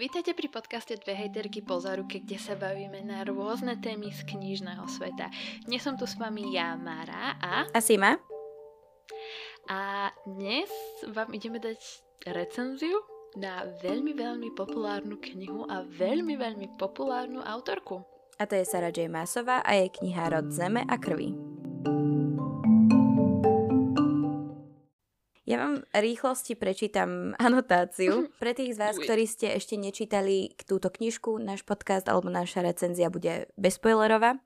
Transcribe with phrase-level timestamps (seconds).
[0.00, 4.88] Vítajte pri podcaste Dve hejterky po záruke, kde sa bavíme na rôzne témy z knižného
[4.88, 5.28] sveta.
[5.68, 7.68] Dnes som tu s vami ja, Mara a...
[7.68, 8.16] A Sima.
[9.68, 10.72] A dnes
[11.04, 11.76] vám ideme dať
[12.32, 12.96] recenziu
[13.36, 18.00] na veľmi, veľmi populárnu knihu a veľmi, veľmi populárnu autorku.
[18.40, 19.04] A to je Sarah J.
[19.04, 21.49] Masová a jej kniha Rod zeme a krvi.
[25.50, 28.30] Ja vám rýchlosti prečítam anotáciu.
[28.38, 33.10] Pre tých z vás, ktorí ste ešte nečítali túto knižku, náš podcast alebo naša recenzia
[33.10, 34.38] bude bezspoilerová.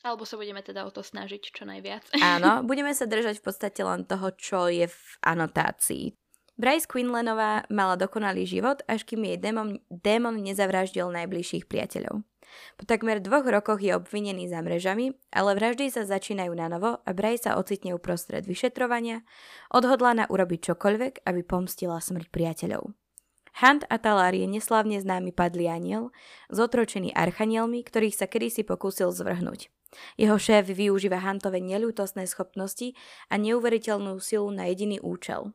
[0.00, 2.08] Alebo sa budeme teda o to snažiť čo najviac.
[2.24, 6.16] Áno, budeme sa držať v podstate len toho, čo je v anotácii.
[6.54, 12.22] Bryce Quinlanová mala dokonalý život, až kým jej démon, démon nezavraždil najbližších priateľov.
[12.78, 17.10] Po takmer dvoch rokoch je obvinený za mrežami, ale vraždy sa začínajú na novo a
[17.10, 19.26] Bray sa ocitne uprostred vyšetrovania,
[19.74, 22.94] odhodlaná urobiť čokoľvek, aby pomstila smrť priateľov.
[23.54, 26.10] Hunt a Talar je neslávne známy padlý aniel,
[26.50, 29.70] zotročený archanielmi, ktorých sa kedysi pokúsil zvrhnúť.
[30.18, 32.98] Jeho šéf využíva Huntove neľútosné schopnosti
[33.30, 35.54] a neuveriteľnú silu na jediný účel,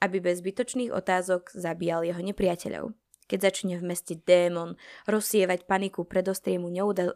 [0.00, 2.96] aby bez zbytočných otázok zabíjal jeho nepriateľov
[3.30, 4.74] keď začne v meste démon
[5.06, 6.66] rozsievať paniku, predostrie mu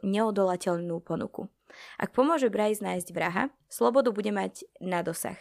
[0.06, 1.50] neodolateľnú ponuku.
[1.98, 5.34] Ak pomôže Bryce nájsť vraha, slobodu bude mať na dosah.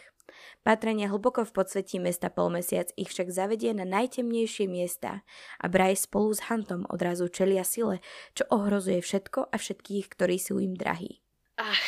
[0.66, 5.22] Patrenie hlboko v podsvetí mesta polmesiac ich však zavedie na najtemnejšie miesta
[5.62, 8.02] a Bryce spolu s Huntom odrazu čelia sile,
[8.34, 11.22] čo ohrozuje všetko a všetkých, ktorí sú im drahí.
[11.60, 11.86] Ach.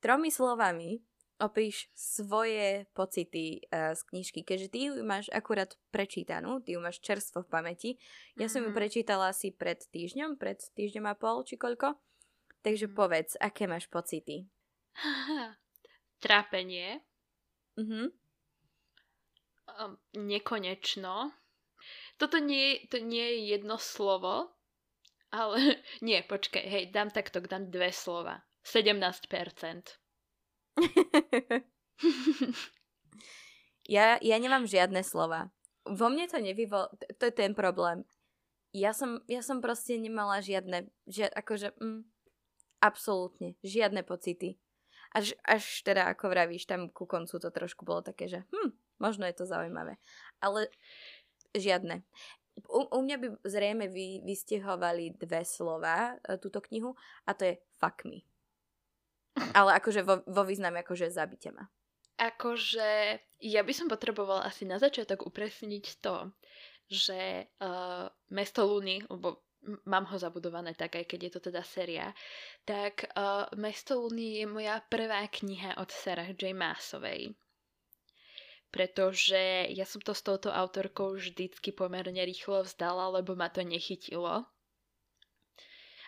[0.00, 1.02] Tromi slovami
[1.38, 6.98] opíš svoje pocity uh, z knižky, keďže ty ju máš akurát prečítanú, ty ju máš
[6.98, 7.90] čerstvo v pamäti.
[8.34, 8.50] Ja mm-hmm.
[8.50, 8.78] som ju mhm.
[8.78, 11.94] prečítala asi pred týždňom, pred týždňom a pol, či koľko.
[12.58, 12.94] Takže mm.
[12.98, 14.50] povedz, aké máš pocity?
[16.24, 17.06] Trápenie.
[17.78, 18.06] Mm-hmm.
[19.78, 21.30] Um, nekonečno.
[22.18, 24.50] Toto nie, to nie je jedno slovo,
[25.30, 28.42] ale nie, počkaj, hej, dám takto, dám dve slova.
[28.66, 29.22] 17%.
[33.94, 35.50] ja, ja nemám žiadne slova.
[35.88, 36.92] Vo mne to nevyvol...
[36.92, 38.04] To je ten problém.
[38.76, 40.92] Ja som, ja som proste nemala žiadne...
[41.08, 41.72] Žiad, akože...
[41.80, 42.04] Mm,
[42.78, 43.56] absolútne.
[43.64, 44.60] Žiadne pocity.
[45.16, 49.24] Až, až teda, ako vravíš, tam ku koncu to trošku bolo také, že hm, možno
[49.24, 49.96] je to zaujímavé.
[50.36, 50.68] Ale
[51.56, 52.04] žiadne.
[52.68, 56.92] U, u mňa by zrejme vy, vystihovali dve slova e, túto knihu
[57.24, 58.27] a to je fuck me.
[59.58, 61.66] Ale akože vo, vo význame, akože zabite ma.
[62.18, 66.34] Akože ja by som potrebovala asi na začiatok upresniť to,
[66.90, 69.46] že uh, Mesto Luny, lebo
[69.86, 72.06] mám ho zabudované tak, aj keď je to teda séria,
[72.64, 76.56] tak uh, Mesto Luny je moja prvá kniha od Sarah J.
[76.56, 77.34] Maasovej.
[78.68, 84.44] Pretože ja som to s touto autorkou vždycky pomerne rýchlo vzdala, lebo ma to nechytilo.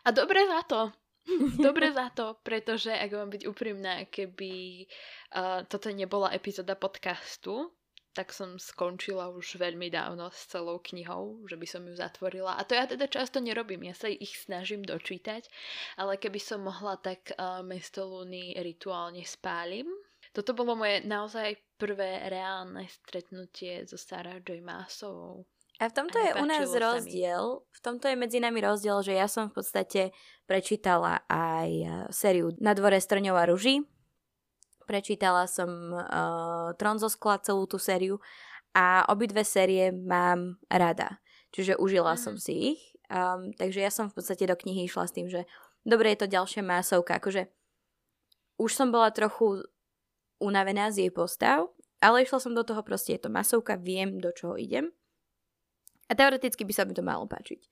[0.04, 0.80] A dobre za to,
[1.66, 4.86] Dobre za to, pretože ak mám byť úprimná, keby
[5.36, 7.70] uh, toto nebola epizóda podcastu,
[8.10, 12.58] tak som skončila už veľmi dávno s celou knihou, že by som ju zatvorila.
[12.58, 15.47] A to ja teda často nerobím, ja sa ich snažím dočítať,
[15.94, 19.87] ale keby som mohla, tak uh, mesto Luny rituálne spálim.
[20.34, 24.62] Toto bolo moje naozaj prvé reálne stretnutie so Sarah J.
[24.62, 25.47] Maasovou.
[25.80, 29.24] A v tomto je u nás rozdiel, v tomto je medzi nami rozdiel, že ja
[29.24, 30.12] som v podstate
[30.44, 33.80] prečítala aj e, sériu Na dvore strňov a ruží,
[34.90, 38.19] prečítala som uh, Tron zo skla, celú tú sériu
[38.74, 41.22] a obidve série mám rada.
[41.54, 42.20] Čiže užila mm.
[42.20, 42.82] som si ich.
[43.06, 45.46] Um, takže ja som v podstate do knihy išla s tým, že
[45.86, 47.22] dobre je to ďalšia másovka.
[47.22, 47.54] Akože
[48.58, 49.62] už som bola trochu
[50.42, 51.70] unavená z jej postav,
[52.02, 54.90] ale išla som do toho proste, je to masovka, viem, do čoho idem.
[56.10, 57.62] A teoreticky by sa mi to malo páčiť.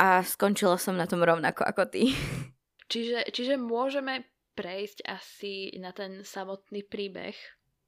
[0.00, 2.08] A skončila som na tom rovnako ako ty.
[2.92, 7.32] Čiže, čiže môžeme prejsť asi na ten samotný príbeh,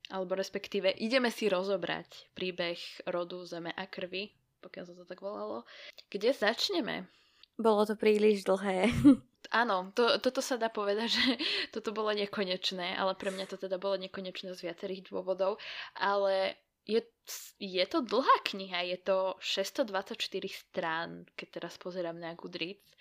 [0.09, 2.81] alebo respektíve ideme si rozobrať príbeh
[3.12, 4.32] rodu, zeme a krvi,
[4.64, 5.69] pokiaľ sa to tak volalo.
[6.08, 7.05] Kde začneme?
[7.61, 8.88] Bolo to príliš dlhé.
[9.52, 11.26] Áno, to, toto sa dá povedať, že
[11.75, 15.61] toto bolo nekonečné, ale pre mňa to teda bolo nekonečné z viacerých dôvodov.
[15.94, 17.00] Ale je,
[17.58, 20.20] je to dlhá kniha, je to 624
[20.52, 22.92] strán, keď teraz pozerám na Goodreads.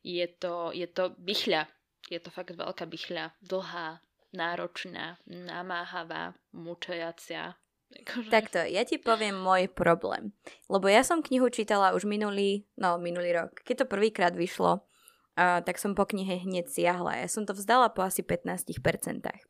[0.00, 1.68] Je to, je to bychľa,
[2.08, 4.00] je to fakt veľká bychľa, dlhá,
[4.32, 7.56] náročná, namáhavá, mučajacia.
[7.90, 8.30] Akože...
[8.30, 10.30] Takto, ja ti poviem môj problém.
[10.70, 13.60] Lebo ja som knihu čítala už minulý, no minulý rok.
[13.66, 17.18] Keď to prvýkrát vyšlo, uh, tak som po knihe hneď siahla.
[17.18, 18.70] Ja som to vzdala po asi 15%,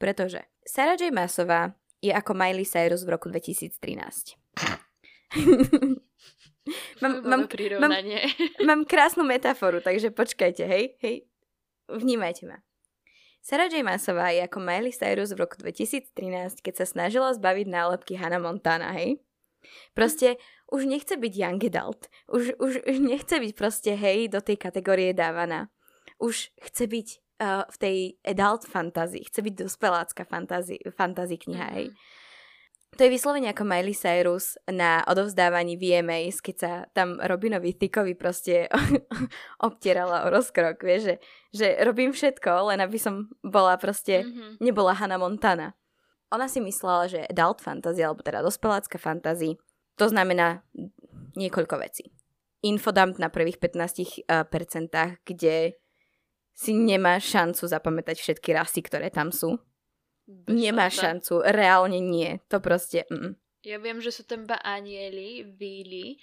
[0.00, 1.12] pretože Sarah J.
[1.12, 3.76] Masová je ako Miley Cyrus v roku 2013.
[7.00, 7.48] Mám, mám,
[7.80, 7.92] mám,
[8.66, 11.24] mám krásnu metaforu, takže počkajte, hej, hej.
[11.88, 12.60] Vnímajte ma.
[13.40, 13.80] Sarah J.
[13.80, 18.92] Masová je ako Miley Cyrus v roku 2013, keď sa snažila zbaviť nálepky Hannah Montana,
[18.92, 19.18] hej?
[19.96, 20.36] Proste
[20.68, 22.12] už nechce byť young adult.
[22.28, 25.72] Už, už, už nechce byť proste, hej, do tej kategórie dávaná.
[26.20, 27.08] Už chce byť
[27.40, 29.24] uh, v tej adult fantasy.
[29.24, 31.88] Chce byť dospelácka fantasy kniha, hej.
[31.90, 32.28] Mm-hmm.
[32.98, 38.66] To je vyslovene ako Miley Cyrus na odovzdávaní VMAs, keď sa tam Robinovi Thickovi proste
[39.66, 41.14] obtierala o rozkrok, vieš, že,
[41.54, 44.58] že robím všetko, len aby som bola proste, mm-hmm.
[44.58, 45.78] nebola Hannah Montana.
[46.34, 49.54] Ona si myslela, že adult fantasy, alebo teda dospelácka fantasy,
[49.94, 50.66] to znamená
[51.38, 52.10] niekoľko vecí.
[52.60, 55.79] Infodump na prvých 15%, uh, kde
[56.60, 59.56] si nemá šancu zapamätať všetky rasy, ktoré tam sú
[60.30, 62.38] bez Nemá šancu, reálne nie.
[62.46, 63.02] To proste...
[63.10, 63.34] Mm.
[63.66, 66.16] Ja viem, že sú tam iba anieli, víly,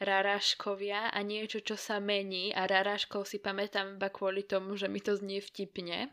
[0.00, 4.98] raráškovia a niečo, čo sa mení a raráškov si pamätám iba kvôli tomu, že mi
[4.98, 6.10] to znie vtipne.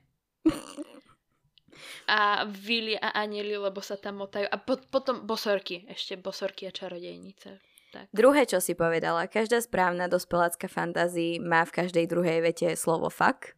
[2.05, 4.45] a víly a anieli, lebo sa tam motajú.
[4.45, 7.57] A po, potom bosorky, ešte bosorky a čarodejnice.
[7.93, 8.09] Tak.
[8.09, 13.53] Druhé, čo si povedala, každá správna dospelácka fantázii má v každej druhej vete slovo fuck.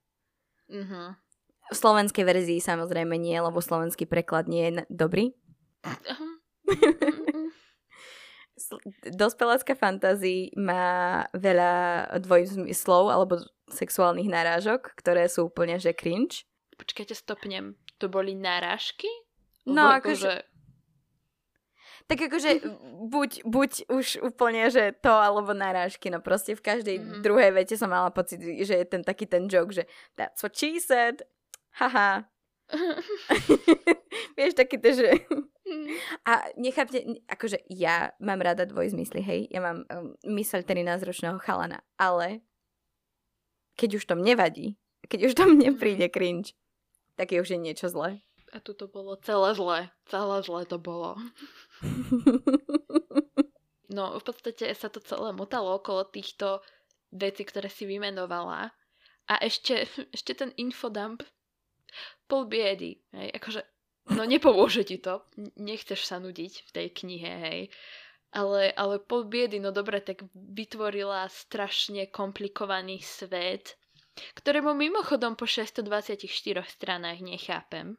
[0.68, 1.16] Mhm.
[1.66, 5.34] V slovenskej verzii samozrejme nie, lebo slovenský preklad nie je dobrý.
[9.10, 16.46] Dospelácka fantázii má veľa dvojzmyslov alebo sexuálnych narážok, ktoré sú úplne že cringe.
[16.78, 17.76] Počkajte, stopnem.
[17.98, 19.08] To boli narážky?
[19.66, 20.55] No, akože...
[22.06, 22.62] Tak akože
[23.10, 27.22] buď, buď už úplne, že to alebo narážky, no proste v každej mm-hmm.
[27.26, 30.78] druhej vete som mala pocit, že je ten taký ten joke, že that's what she
[30.78, 31.26] said,
[31.82, 32.30] haha.
[34.38, 35.10] Vieš, taký to, že...
[36.30, 42.46] A nechápte, akože ja mám rada dvojzmysly, hej, ja mám um, myseľ 13-ročného chalana, ale
[43.74, 44.78] keď už tom nevadí,
[45.10, 46.54] keď už tom nepríde cringe,
[47.18, 48.22] tak je už je niečo zlé.
[48.54, 49.80] A tu to bolo celé zlé.
[50.08, 51.20] Celé zlé to bolo.
[53.96, 56.62] No, v podstate sa to celé motalo okolo týchto
[57.12, 58.72] vecí, ktoré si vymenovala.
[59.26, 61.26] A ešte, ešte ten infodump
[62.30, 63.62] pol biedy, hej, akože,
[64.14, 65.26] no nepomôže ti to,
[65.58, 67.60] nechceš sa nudiť v tej knihe, hej,
[68.36, 73.80] ale, ale pol biedy, no dobre, tak vytvorila strašne komplikovaný svet,
[74.36, 76.28] ktorému mimochodom po 624
[76.68, 77.96] stranách nechápem.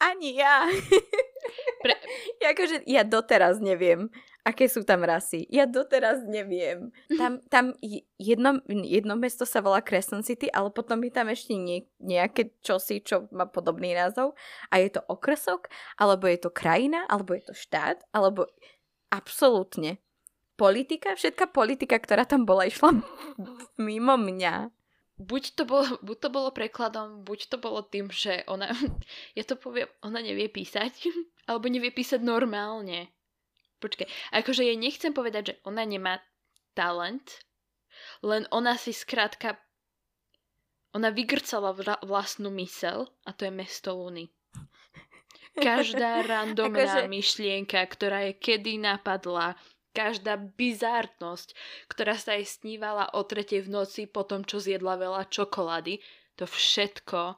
[0.00, 0.66] Ani ja.
[2.40, 4.08] Akože, ja doteraz neviem
[4.44, 5.44] aké sú tam rasy.
[5.52, 6.92] Ja doteraz neviem.
[7.20, 7.76] Tam, tam
[8.16, 13.04] jedno, jedno mesto sa volá Crescent City, ale potom je tam ešte nie, nejaké čosi,
[13.04, 14.32] čo má podobný názov.
[14.72, 15.68] A je to okresok,
[16.00, 18.48] alebo je to krajina, alebo je to štát, alebo
[19.12, 20.00] absolútne.
[20.56, 22.96] Politika, všetká politika, ktorá tam bola, išla
[23.80, 24.79] mimo mňa.
[25.20, 28.72] Buď to, bolo, buď to bolo prekladom, buď to bolo tým, že ona,
[29.38, 31.06] ja to poviem, ona nevie písať,
[31.48, 33.12] alebo nevie písať normálne.
[33.80, 36.20] Počkaj, akože jej nechcem povedať, že ona nemá
[36.76, 37.44] talent,
[38.20, 39.56] len ona si skrátka
[40.90, 41.70] ona vygrcala
[42.02, 44.26] vlastnú mysel a to je mesto Luny.
[45.54, 47.10] Každá randomná akože...
[47.10, 49.54] myšlienka, ktorá je kedy napadla,
[49.90, 51.54] každá bizárnosť,
[51.90, 55.98] ktorá sa jej snívala o tretej v noci po tom, čo zjedla veľa čokolády,
[56.38, 57.36] to všetko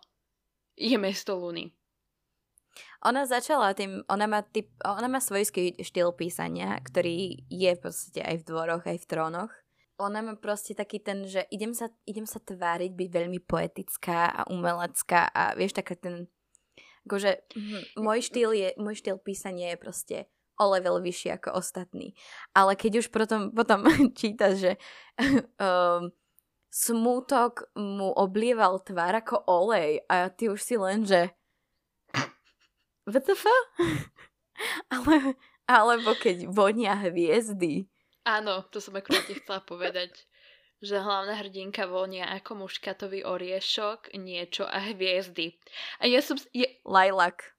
[0.77, 1.75] je mesto Luny.
[3.03, 5.43] Ona začala tým, ona má, typ, ona má svoj
[5.83, 9.53] štýl písania, ktorý je v podstate aj v dvoroch, aj v trónoch.
[9.99, 14.41] Ona má proste taký ten, že idem sa, idem sa tváriť, byť veľmi poetická a
[14.49, 16.31] umelecká a vieš, taká ten,
[17.11, 17.43] akože
[17.99, 20.17] môj štýl je, môj štýl písania je proste
[20.62, 22.14] o level vyšší ako ostatní.
[22.54, 23.83] Ale keď už potom, potom
[24.19, 24.73] čítaš, že
[25.59, 26.14] um,
[26.71, 31.35] smútok mu oblieval tvár ako olej a ty už si len, že
[33.11, 33.45] WTF?
[34.88, 35.35] Ale,
[35.66, 37.90] alebo keď vonia hviezdy.
[38.23, 40.14] Áno, to som akurát chcela povedať.
[40.83, 45.54] Že hlavná hrdinka vonia ako muškatový oriešok, niečo a hviezdy.
[46.02, 46.35] A ja som...
[46.50, 46.66] Je...
[46.83, 47.54] Lilac.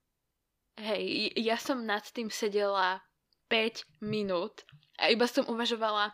[0.74, 2.98] Hej, ja som nad tým sedela
[3.46, 4.66] 5 minút
[4.98, 6.10] a iba som uvažovala,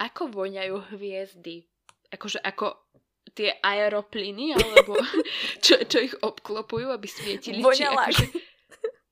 [0.00, 1.68] ako voňajú hviezdy.
[2.08, 2.80] Akože ako
[3.36, 4.96] tie aeroplíny, alebo
[5.64, 7.60] čo, čo ich obklopujú, aby svietili.
[7.60, 8.26] Voňala či, akože...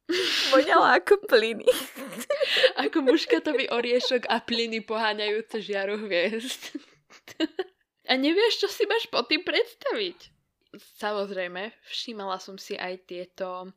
[0.57, 1.68] Voňala ako plyny.
[2.88, 6.80] ako muškatový oriešok a plyny poháňajúce žiaru hviezd.
[8.09, 10.33] a nevieš, čo si máš po tým predstaviť.
[11.00, 13.73] Samozrejme, všímala som si aj tieto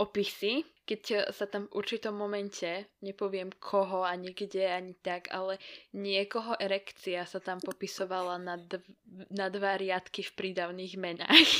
[0.00, 5.62] opisy, keď sa tam v určitom momente, nepoviem koho ani kde, ani tak, ale
[5.94, 8.96] niekoho erekcia sa tam popisovala na, dv-
[9.30, 11.50] na dva riadky v prídavných menách.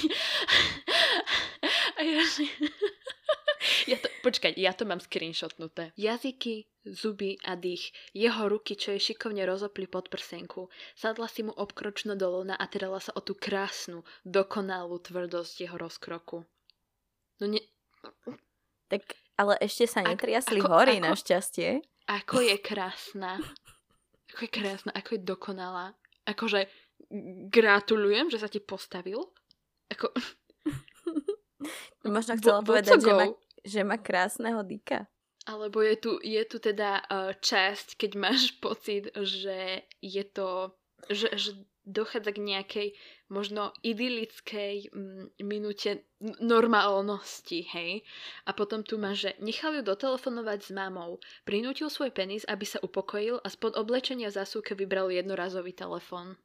[1.94, 2.24] A ja,
[3.86, 5.92] ja to, počkaj, ja to mám screenshotnuté.
[6.00, 7.92] Jazyky, zuby a dých.
[8.16, 10.72] Jeho ruky, čo jej šikovne rozopli pod prsenku.
[10.96, 15.76] Sadla si mu obkročno do lona a terala sa o tú krásnu, dokonalú tvrdosť jeho
[15.76, 16.48] rozkroku.
[17.38, 17.60] No ne...
[18.90, 19.02] Tak
[19.40, 21.70] ale ešte sa netriasli ako, hory, ako, našťastie.
[22.10, 23.40] Ako je krásna.
[24.34, 25.86] Ako je krásna, ako je dokonalá.
[26.28, 26.68] Akože
[27.48, 29.18] gratulujem, že sa ti postavil.
[29.88, 30.12] Ako...
[32.04, 33.26] Možno chcela Bo, povedať, že má,
[33.64, 35.08] že má krásneho dýka.
[35.48, 40.76] Alebo je tu, je tu teda uh, časť, keď máš pocit, že je to,
[41.08, 41.50] že, že
[41.88, 42.88] dochádza k nejakej
[43.32, 46.04] možno idylickej mm, minúte
[46.40, 48.04] normálnosti, hej.
[48.44, 52.82] A potom tu máš, že nechal ju dotelefonovať s mamou, prinútil svoj penis, aby sa
[52.82, 56.36] upokojil a spod oblečenia zásuvke vybral jednorazový telefon.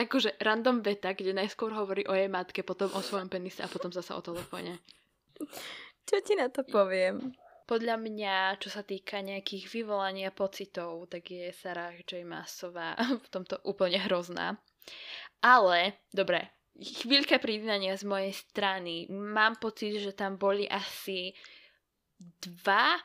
[0.00, 3.92] akože random veta, kde najskôr hovorí o jej matke, potom o svojom penise a potom
[3.92, 4.80] zase o telefóne.
[6.08, 7.36] Čo ti na to poviem?
[7.70, 12.26] Podľa mňa, čo sa týka nejakých vyvolania pocitov, tak je Sarah J.
[12.26, 14.58] Maasová v tomto úplne hrozná.
[15.38, 19.06] Ale, dobre, chvíľka priznania z mojej strany.
[19.06, 21.30] Mám pocit, že tam boli asi
[22.18, 22.98] dva,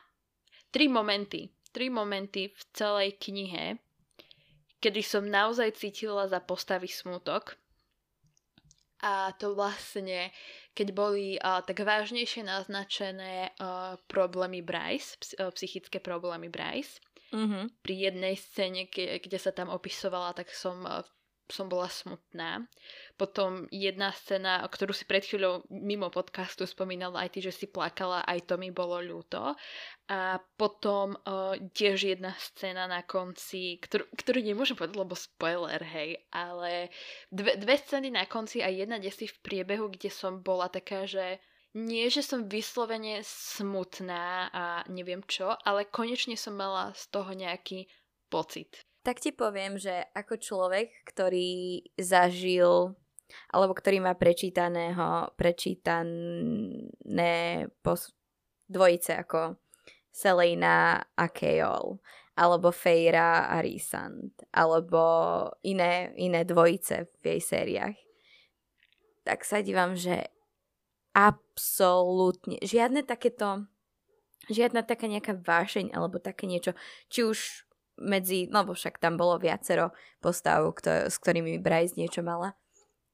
[0.74, 1.46] tri momenty.
[1.70, 3.78] Tri momenty v celej knihe,
[4.82, 7.54] kedy som naozaj cítila za postavy smutok.
[9.04, 10.34] A to vlastne
[10.76, 17.00] keď boli uh, tak vážnejšie naznačené uh, problémy Bryce, ps- uh, psychické problémy Bryce.
[17.32, 17.64] Mm-hmm.
[17.80, 21.00] Pri jednej scéne, ke- kde sa tam opisovala, tak som uh,
[21.48, 22.66] som bola smutná.
[23.14, 28.26] Potom jedna scéna, ktorú si pred chvíľou mimo podcastu spomínala aj ty, že si plakala,
[28.26, 29.54] aj to mi bolo ľúto.
[30.06, 36.18] A potom uh, tiež jedna scéna na konci, ktorú, ktorú nemôžem povedať, lebo spoiler, hej,
[36.30, 36.90] ale
[37.30, 41.42] dve, dve scény na konci a jedna desi v priebehu, kde som bola taká, že
[41.76, 47.84] nie, že som vyslovene smutná a neviem čo, ale konečne som mala z toho nejaký
[48.32, 48.80] pocit.
[49.06, 52.98] Tak ti poviem, že ako človek, ktorý zažil
[53.54, 56.10] alebo ktorý má prečítaného, prečítané
[57.86, 58.14] pos-
[58.66, 59.54] dvojice ako
[60.10, 62.02] Selena a Keol,
[62.34, 65.02] alebo Feira a Rysand, alebo
[65.62, 67.96] iné, iné dvojice v jej sériách,
[69.22, 70.30] tak sa dívam, že
[71.14, 73.66] absolútne žiadne takéto
[74.46, 76.78] žiadna taká nejaká vášeň alebo také niečo,
[77.10, 77.65] či už
[77.96, 82.56] medzi, no bo však tam bolo viacero postav, kto, s ktorými Bryce niečo mala.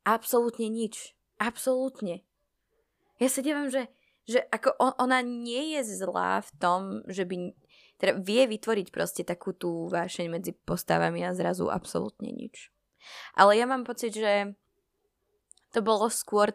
[0.02, 1.14] Absolútne nič.
[1.38, 2.26] Absolútne.
[3.22, 3.86] Ja sa dívam, že,
[4.26, 7.54] že ako on, ona nie je zlá v tom, že by
[8.02, 12.74] teda vie vytvoriť proste takú tú vášeň medzi postavami a zrazu absolútne nič.
[13.38, 14.58] Ale ja mám pocit, že
[15.70, 16.50] to bolo skôr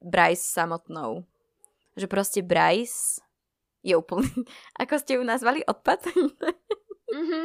[0.00, 1.28] Bryce samotnou.
[1.96, 3.20] Že proste Bryce
[3.84, 4.28] je úplne...
[4.82, 5.60] Ako ste ju nazvali?
[5.68, 6.08] Odpad?
[7.10, 7.44] Mm-hmm.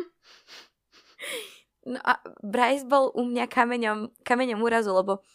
[1.81, 5.25] No a Bryce bol u mňa kameňom, kameňom úrazu, lebo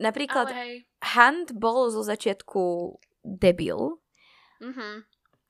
[0.00, 4.00] napríklad ale Hunt bol zo začiatku debil,
[4.60, 4.94] mm-hmm.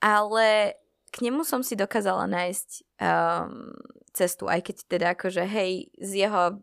[0.02, 0.76] ale
[1.12, 3.70] k nemu som si dokázala nájsť um,
[4.16, 6.58] cestu, aj keď teda akože hej, z jeho,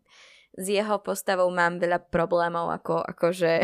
[0.58, 3.64] z jeho postavou mám veľa problémov, ako, akože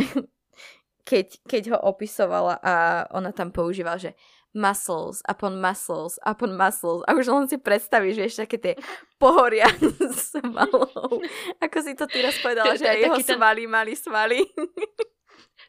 [1.10, 4.14] keď, keď ho opisovala a ona tam používala, že
[4.56, 8.74] muscles upon muscles upon muscles a už len si predstavíš, vieš, také tie
[9.20, 9.68] pohoria
[10.32, 11.22] svalov.
[11.60, 14.40] Ako si to ty raz povedala, že aj jeho svaly mali svaly.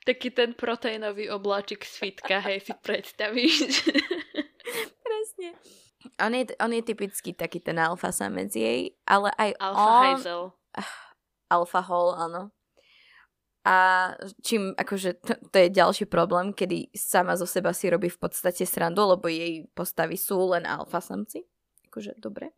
[0.07, 3.91] Taký ten proteínový obláčik z fitka, hej, si predstavíš.
[5.05, 5.59] Presne.
[6.23, 10.05] On je, on je typický taký ten alfa samec jej, ale aj alfa on...
[10.15, 10.43] Hazel.
[11.51, 12.56] Alfa hole, áno.
[13.67, 14.15] A
[14.47, 18.63] čím, akože, to, to je ďalší problém, kedy sama zo seba si robí v podstate
[18.63, 21.43] srandu, lebo jej postavy sú len alfa samci.
[21.91, 22.55] Akože, dobre.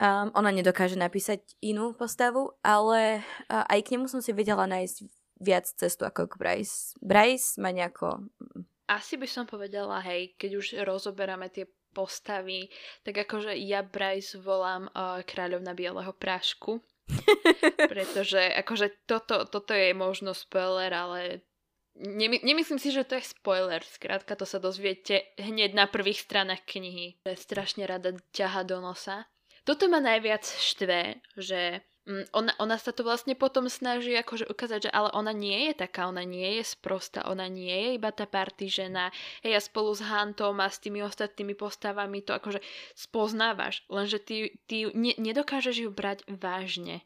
[0.00, 3.20] Um, ona nedokáže napísať inú postavu, ale
[3.52, 4.96] uh, aj k nemu som si vedela nájsť
[5.44, 6.96] viac cestu ako k Bryce.
[7.04, 8.24] Bryce má nejako...
[8.40, 8.64] Mm.
[8.88, 12.72] Asi by som povedala, hej, keď už rozoberáme tie postavy,
[13.04, 16.80] tak akože ja Bryce volám uh, kráľovna bieleho prášku
[17.92, 21.46] Pretože akože toto, toto je možno spoiler, ale
[21.94, 23.80] nemy, nemyslím si, že to je spoiler.
[23.82, 27.22] Skrátka to sa dozviete hneď na prvých stranách knihy.
[27.24, 29.30] Je strašne rada ťaha do nosa.
[29.66, 31.82] Toto ma najviac štve, že
[32.30, 36.06] ona, ona sa to vlastne potom snaží akože ukázať, že ale ona nie je taká,
[36.06, 39.10] ona nie je sprostá, ona nie je iba tá party žena.
[39.42, 42.62] Hej, a spolu s Hantom a s tými ostatnými postavami to akože
[42.94, 47.02] spoznávaš, lenže ty, ty ne, nedokážeš ju brať vážne.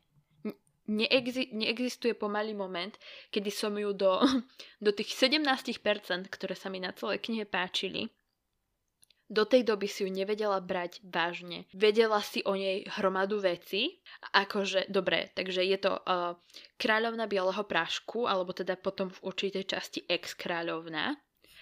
[0.90, 2.92] Neexi- neexistuje pomalý moment,
[3.32, 4.20] kedy som ju do,
[4.84, 8.12] do tých 17%, ktoré sa mi na celej knihe páčili,
[9.30, 11.70] do tej doby si ju nevedela brať vážne.
[11.70, 14.02] Vedela si o nej hromadu veci,
[14.34, 16.34] akože, dobre, takže je to uh,
[16.74, 21.14] kráľovna bieleho prášku, alebo teda potom v určitej časti ex-kráľovna.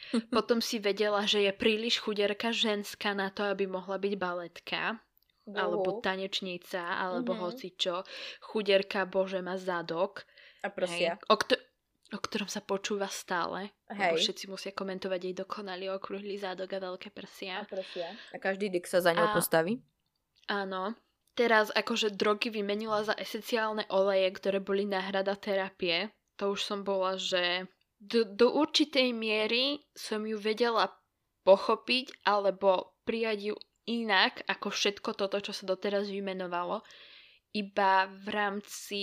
[0.37, 4.97] potom si vedela, že je príliš chuderka ženská na to, aby mohla byť baletka.
[5.45, 5.57] Uh.
[5.57, 7.53] Alebo tanečnica, alebo uh-huh.
[7.53, 8.05] hocičo.
[8.41, 10.25] Chuderka, bože, má zadok.
[10.65, 11.21] A prosia.
[11.21, 11.63] Hej, o, kto-
[12.09, 13.77] o ktorom sa počúva stále.
[13.93, 14.01] Hej.
[14.01, 17.63] Lebo všetci musia komentovať jej dokonalý okrúhly zádok a veľké prsia.
[17.63, 18.09] A prsia.
[18.33, 19.37] A každý dik sa za ňou a...
[19.37, 19.81] postaví.
[20.49, 20.97] Áno.
[21.37, 26.11] Teraz akože drogy vymenila za esenciálne oleje, ktoré boli náhrada terapie.
[26.41, 30.91] To už som bola, že do, do určitej miery som ju vedela
[31.47, 33.57] pochopiť alebo prijať ju
[33.89, 36.83] inak ako všetko toto, čo sa doteraz vymenovalo.
[37.55, 39.03] Iba v rámci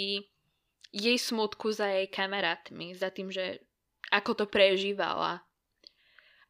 [0.91, 3.63] jej smutku za jej kamarátmi, za tým, že
[4.11, 5.45] ako to prežívala.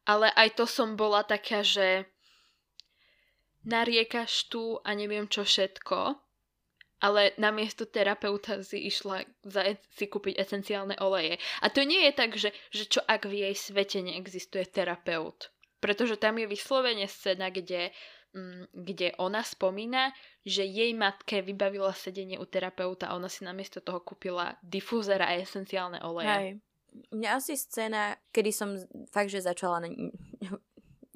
[0.06, 2.06] Ale aj to som bola taká, že
[3.66, 6.14] nariekaš tu a neviem čo všetko,
[7.02, 11.36] ale namiesto terapeuta si išla za e- si kúpiť esenciálne oleje.
[11.60, 15.52] A to nie je tak, že, že čo ak v jej svete neexistuje terapeut.
[15.82, 17.92] Pretože tam je vyslovene scéna, kde
[18.72, 20.12] kde ona spomína,
[20.44, 25.32] že jej matke vybavila sedenie u terapeuta a ona si namiesto toho kúpila difúzer a
[25.40, 26.28] esenciálne oleje.
[26.28, 26.50] Hej.
[27.12, 28.76] Mňa asi scéna, kedy som
[29.12, 30.12] fakt, že začala ne-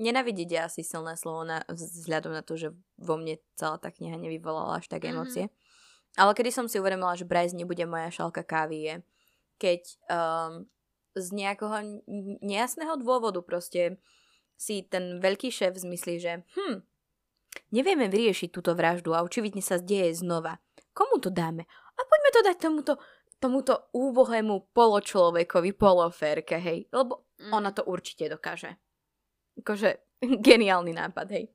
[0.00, 4.16] nenavidieť je asi silné slovo na, vzhľadom na to, že vo mne celá tá kniha
[4.16, 5.12] nevyvolala až tak mm-hmm.
[5.12, 5.44] emócie.
[6.16, 8.94] Ale kedy som si uvedomila, že Bryce nebude moja šalka kávy je,
[9.60, 10.52] keď um,
[11.14, 12.00] z nejakého
[12.40, 14.00] nejasného dôvodu proste
[14.60, 16.84] si ten veľký šéf zmyslí, že hm,
[17.70, 20.58] Nevieme vyriešiť túto vraždu a očividne sa deje znova.
[20.90, 21.66] Komu to dáme?
[21.94, 22.92] A poďme to dať tomuto,
[23.38, 26.90] tomuto úbohému poločlovekovi, poloférke, hej.
[26.90, 27.50] Lebo mm.
[27.54, 28.74] ona to určite dokáže.
[29.62, 30.02] Akože
[30.46, 31.46] geniálny nápad, hej.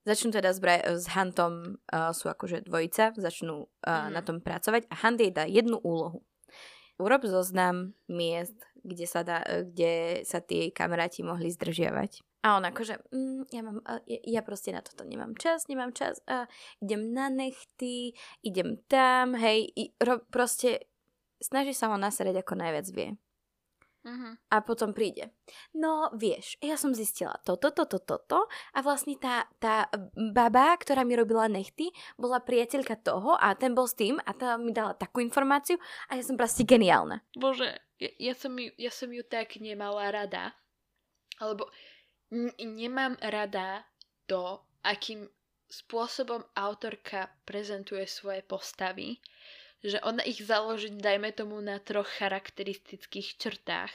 [0.00, 4.10] Začnú teda s, Bra- s Hantom, uh, sú akože dvojica, začnú uh, mm.
[4.10, 6.24] na tom pracovať a Hunt jej dá jednu úlohu.
[7.00, 12.20] Urob zoznam miest, kde sa, dá, kde sa tie kamaráti mohli zdržiavať.
[12.40, 16.48] A on akože, mm, ja, mám, ja, proste na toto nemám čas, nemám čas, a
[16.80, 20.88] idem na nechty, idem tam, hej, i, ro, proste
[21.36, 23.20] snaží sa ho nasrať ako najviac vie.
[24.00, 24.32] Uh-huh.
[24.48, 25.28] A potom príde.
[25.76, 29.92] No, vieš, ja som zistila toto, toto, toto a vlastne tá, tá
[30.32, 34.56] baba, ktorá mi robila nechty, bola priateľka toho a ten bol s tým a tá
[34.56, 35.76] mi dala takú informáciu
[36.08, 37.20] a ja som proste geniálna.
[37.36, 40.56] Bože, ja, ja, som, ju, ja som ju tak nemala rada.
[41.36, 41.68] Alebo
[42.58, 43.84] nemám rada
[44.26, 45.26] to, akým
[45.70, 49.22] spôsobom autorka prezentuje svoje postavy,
[49.80, 53.92] že ona ich založí, dajme tomu, na troch charakteristických črtách,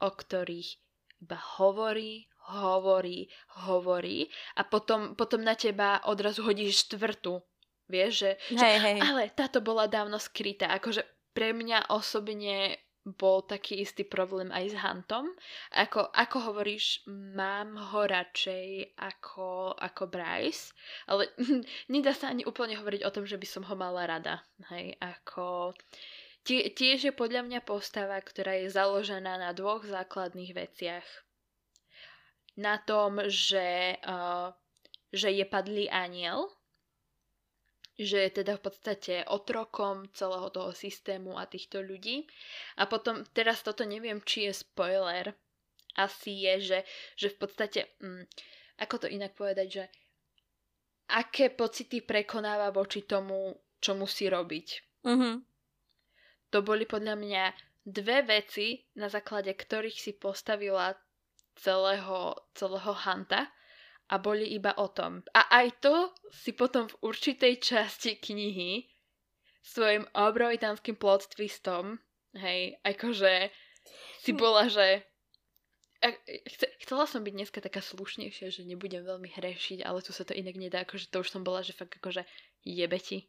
[0.00, 0.76] o ktorých
[1.24, 3.26] iba hovorí, hovorí,
[3.66, 7.42] hovorí a potom, potom na teba odrazu hodí štvrtú.
[7.86, 8.98] Vieš, že, hej, že hej.
[8.98, 10.74] ale táto bola dávno skrytá.
[10.74, 15.30] Akože pre mňa osobne bol taký istý problém aj s Huntom.
[15.70, 20.74] Ako, ako hovoríš, mám ho radšej ako, ako Bryce,
[21.06, 21.30] ale
[21.92, 24.42] nedá sa ani úplne hovoriť o tom, že by som ho mala rada.
[24.74, 25.78] Hej, ako...
[26.46, 31.06] Tie, tiež je podľa mňa postava, ktorá je založená na dvoch základných veciach.
[32.54, 34.54] Na tom, že, uh,
[35.10, 36.46] že je padlý aniel,
[37.96, 42.28] že je teda v podstate otrokom celého toho systému a týchto ľudí.
[42.76, 45.32] A potom, teraz toto neviem, či je spoiler,
[45.96, 46.78] asi je, že,
[47.16, 48.28] že v podstate, hm,
[48.84, 49.84] ako to inak povedať, že
[51.08, 54.68] aké pocity prekonáva voči tomu, čo musí robiť.
[55.08, 55.34] Mm-hmm.
[56.52, 57.44] To boli podľa mňa
[57.86, 60.92] dve veci, na základe ktorých si postavila
[61.56, 63.48] celého, celého Hanta
[64.06, 65.22] a boli iba o tom.
[65.34, 65.94] A aj to
[66.30, 68.86] si potom v určitej časti knihy
[69.66, 71.98] svojim obrovitánskym plot twistom,
[72.38, 73.50] hej, akože
[74.22, 74.38] si hm.
[74.38, 75.02] bola, že
[76.86, 80.54] chcela som byť dneska taká slušnejšia, že nebudem veľmi hrešiť, ale tu sa to inak
[80.54, 82.22] nedá, akože to už som bola, že fakt akože
[82.62, 83.26] jebe ti.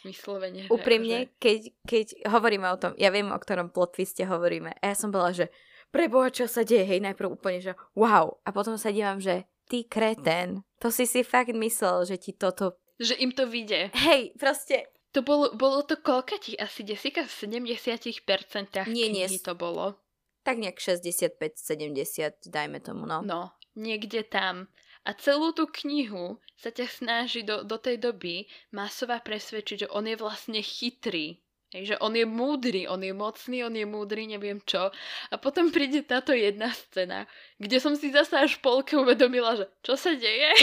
[0.00, 0.64] Vyslovene.
[0.72, 1.36] Úprimne, akože...
[1.36, 5.12] keď, keď hovoríme o tom, ja viem, o ktorom plot twiste hovoríme, a ja som
[5.12, 5.52] bola, že
[5.92, 9.86] preboha, čo sa deje, hej, najprv úplne, že wow, a potom sa dívam, že ty
[9.86, 12.74] kreten, to si si fakt myslel, že ti toto...
[12.98, 13.94] Že im to vyjde.
[13.94, 19.26] Hej, proste, To bolo, bolo to koľka Asi desika v 70% Nie, nie.
[19.42, 19.98] to bolo.
[20.46, 23.20] Tak nejak 65-70, dajme tomu, no.
[23.20, 24.70] No, niekde tam.
[25.04, 30.06] A celú tú knihu sa ťa snaží do, do tej doby masová presvedčiť, že on
[30.06, 31.42] je vlastne chytrý.
[31.70, 34.90] Hej, že on je múdry, on je mocný, on je múdry, neviem čo.
[35.30, 37.30] A potom príde táto jedna scéna,
[37.62, 40.50] kde som si zase až v polke uvedomila, že čo sa deje?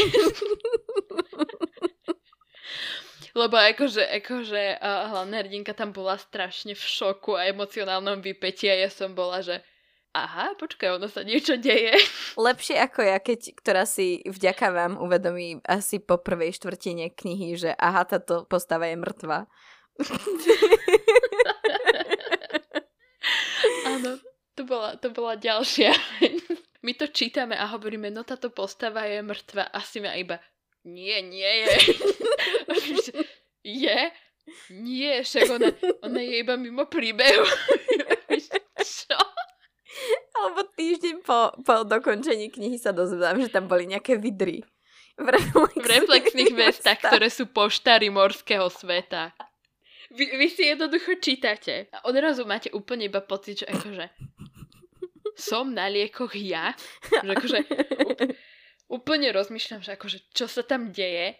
[3.39, 8.75] Lebo akože, akože uh, hlavná hrdinka tam bola strašne v šoku a emocionálnom vypetí a
[8.75, 9.63] ja som bola, že
[10.17, 11.93] aha, počkaj, ono sa niečo deje.
[12.49, 17.71] Lepšie ako ja, keď, ktorá si vďaka vám uvedomí asi po prvej štvrtine knihy, že
[17.77, 19.45] aha, táto postava je mŕtva.
[23.87, 24.19] Áno,
[24.53, 25.93] to bola, to bola ďalšia.
[26.85, 29.67] My to čítame a hovoríme, no táto postava je mŕtva.
[29.73, 30.39] Asi ma iba,
[30.87, 31.73] nie, nie je.
[33.83, 33.99] je?
[34.71, 35.67] Nie, však ona,
[35.99, 37.43] ona je iba mimo príbehu.
[38.79, 39.19] Čo?
[40.37, 44.63] Alebo týždeň po, po dokončení knihy sa dozvedám, že tam boli nejaké vidry.
[45.17, 49.33] V, reflexných, v reflexných vestách, ktoré sú poštári morského sveta.
[50.11, 54.05] Vy, vy si jednoducho čítate a odrazu máte úplne iba pocit, že akože
[55.37, 56.73] som na liekoch ja.
[57.25, 57.59] Že akože
[58.89, 61.37] úplne rozmýšľam, že akože čo sa tam deje.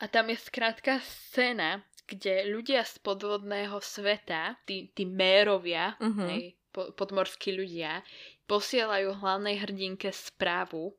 [0.00, 6.28] A tam je skrátka scéna, kde ľudia z podvodného sveta, tí, tí mérovia, uh-huh.
[6.28, 8.04] hej, po, podmorskí ľudia,
[8.44, 10.92] posielajú hlavnej hrdinke správu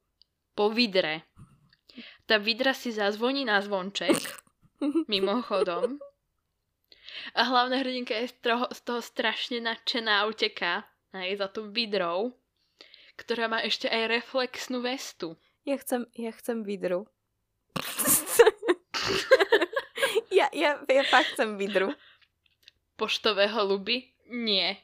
[0.57, 1.29] po vidre.
[2.25, 4.17] Tá vidra si zazvoní na zvonček,
[5.13, 6.01] mimochodom.
[7.35, 11.71] A hlavná hrdinka je z toho, z toho strašne nadšená a uteká aj za tú
[11.73, 12.37] vidrou
[13.17, 15.35] ktorá má ešte aj reflexnú vestu.
[15.65, 17.09] Ja chcem, ja chcem vidru.
[20.37, 21.91] ja, ja, ja fakt chcem vidru.
[22.95, 24.13] Poštové holuby?
[24.29, 24.77] Nie.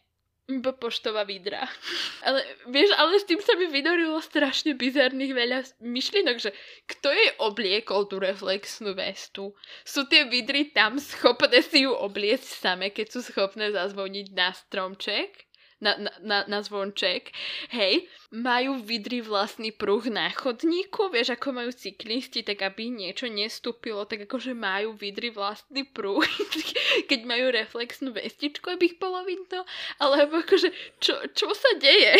[0.43, 1.63] Iba poštová vidra.
[2.27, 6.51] Ale vieš, ale s tým sa mi vydorilo strašne bizarných veľa myšlienok, že
[6.83, 9.55] kto jej obliekol tú reflexnú vestu?
[9.87, 15.47] Sú tie vidry tam schopné si ju obliecť same, keď sú schopné zazvoniť na stromček?
[15.83, 17.35] Na, na, na zvonček,
[17.75, 24.07] hej, majú vidri vlastný pruh na chodníku, vieš, ako majú cyklisti, tak aby niečo nestúpilo,
[24.07, 26.23] tak akože majú vidri vlastný pruh,
[27.11, 29.67] keď majú reflexnú vestičku, aby ich bolo vidno,
[29.99, 30.71] alebo akože,
[31.03, 32.15] čo, čo sa deje?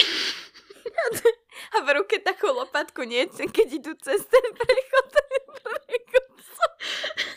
[1.80, 5.10] A v ruke takú lopatku nie, keď idú cez ten prechod.
[5.63, 6.28] prechod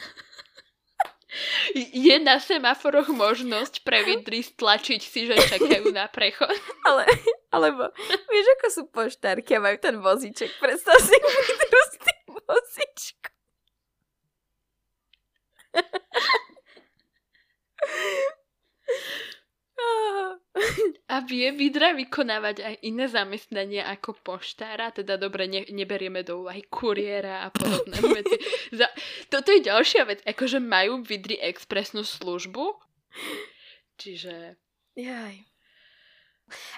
[1.75, 6.53] je na semaforoch možnosť pre vidry stlačiť si, že čakajú na prechod.
[6.87, 7.05] Ale,
[7.51, 7.90] alebo,
[8.31, 10.55] vieš, ako sú poštárky a majú ten vozíček.
[10.59, 13.35] Predstav si vidru s tým vozíčkom.
[21.12, 26.64] A vie Vidra vykonávať aj iné zamestnania ako poštára, teda dobre, ne, neberieme do úvahy
[26.66, 28.37] kuriéra a podobné veci.
[28.72, 28.88] Za,
[29.29, 32.72] toto je ďalšia vec, akože majú Vidry expresnú službu,
[34.01, 34.57] čiže...
[34.96, 35.44] Jaj.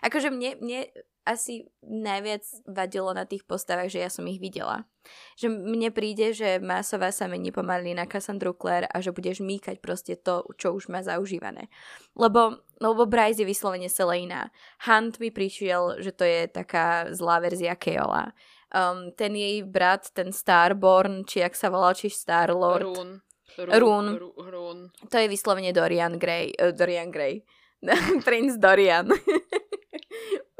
[0.03, 0.81] Akože mne, mne
[1.29, 4.89] asi najviac vadilo na tých postavách, že ja som ich videla.
[5.37, 9.85] Že mne príde, že Masová sa mení pomaly na Cassandru Clare a že budeš mýkať
[9.85, 11.69] proste to, čo už má zaužívané.
[12.17, 14.49] Lebo, lebo Bryce je vyslovene Selena.
[14.89, 18.33] Hunt mi prišiel, že to je taká zlá verzia Keola.
[18.73, 22.85] Um, ten jej brat, ten Starborn, či jak sa volal, či Starlord.
[22.85, 23.11] Rún.
[23.57, 24.07] Rún.
[24.37, 24.79] Rún.
[25.09, 26.53] To je vyslovene Dorian Gray.
[26.57, 27.45] Uh, Dorian Gray.
[28.27, 29.09] Prince Dorian.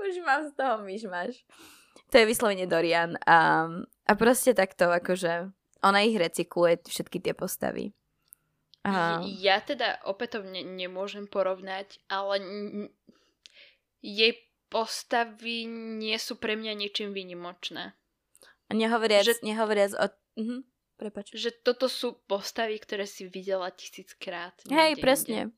[0.09, 1.45] Už mám z toho myšmaš.
[2.09, 3.21] To je vyslovene Dorian.
[3.29, 3.69] A,
[4.09, 5.53] a proste takto, akože
[5.85, 7.93] ona ich recykluje, všetky tie postavy.
[8.89, 9.21] A...
[9.43, 12.41] Ja teda opätovne nemôžem porovnať, ale
[14.01, 14.33] jej
[14.73, 15.69] postavy
[16.01, 17.93] nie sú pre mňa ničím výnimočné.
[18.73, 20.07] Nehovoriac, že, nehovoriac o...
[20.41, 20.61] Uh-huh.
[20.99, 21.31] Prepač.
[21.31, 24.57] Že toto sú postavy, ktoré si videla tisíckrát.
[24.67, 25.55] Hej, presne.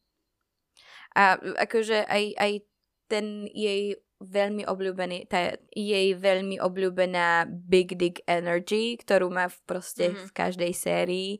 [1.16, 2.52] A akože aj, aj
[3.10, 10.12] ten jej veľmi obľúbený, tá jej veľmi obľúbená Big Dick Energy, ktorú má v proste
[10.12, 10.26] mm-hmm.
[10.28, 11.30] v každej sérii,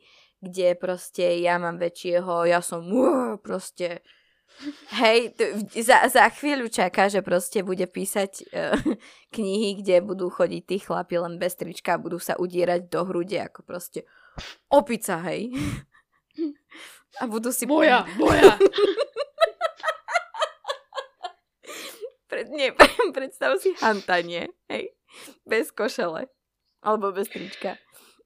[0.40, 4.02] kde proste ja mám väčšieho, ja som uh, proste
[5.00, 5.38] Hej,
[5.78, 8.76] za, za chvíľu čaká, že proste bude písať uh,
[9.37, 13.38] knihy, kde budú chodiť tí chlapi len bez trička a budú sa udierať do hrude
[13.40, 14.09] ako proste
[14.72, 15.52] opica, hej.
[17.18, 17.66] A budú si...
[17.66, 18.54] Moja, moja.
[22.30, 22.70] Pred, nie,
[23.16, 24.94] predstav si hantanie, hej,
[25.42, 26.30] bez košele,
[26.78, 27.74] alebo bez trička.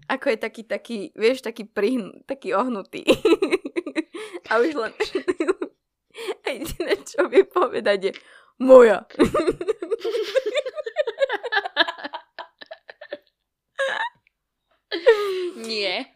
[0.05, 3.09] Ako je taký, taký, vieš, taký prihn, taký ohnutý.
[4.53, 4.93] A už len...
[6.45, 8.13] A jediné, čo vie povedať je
[8.61, 9.03] moja.
[15.59, 16.07] Nie,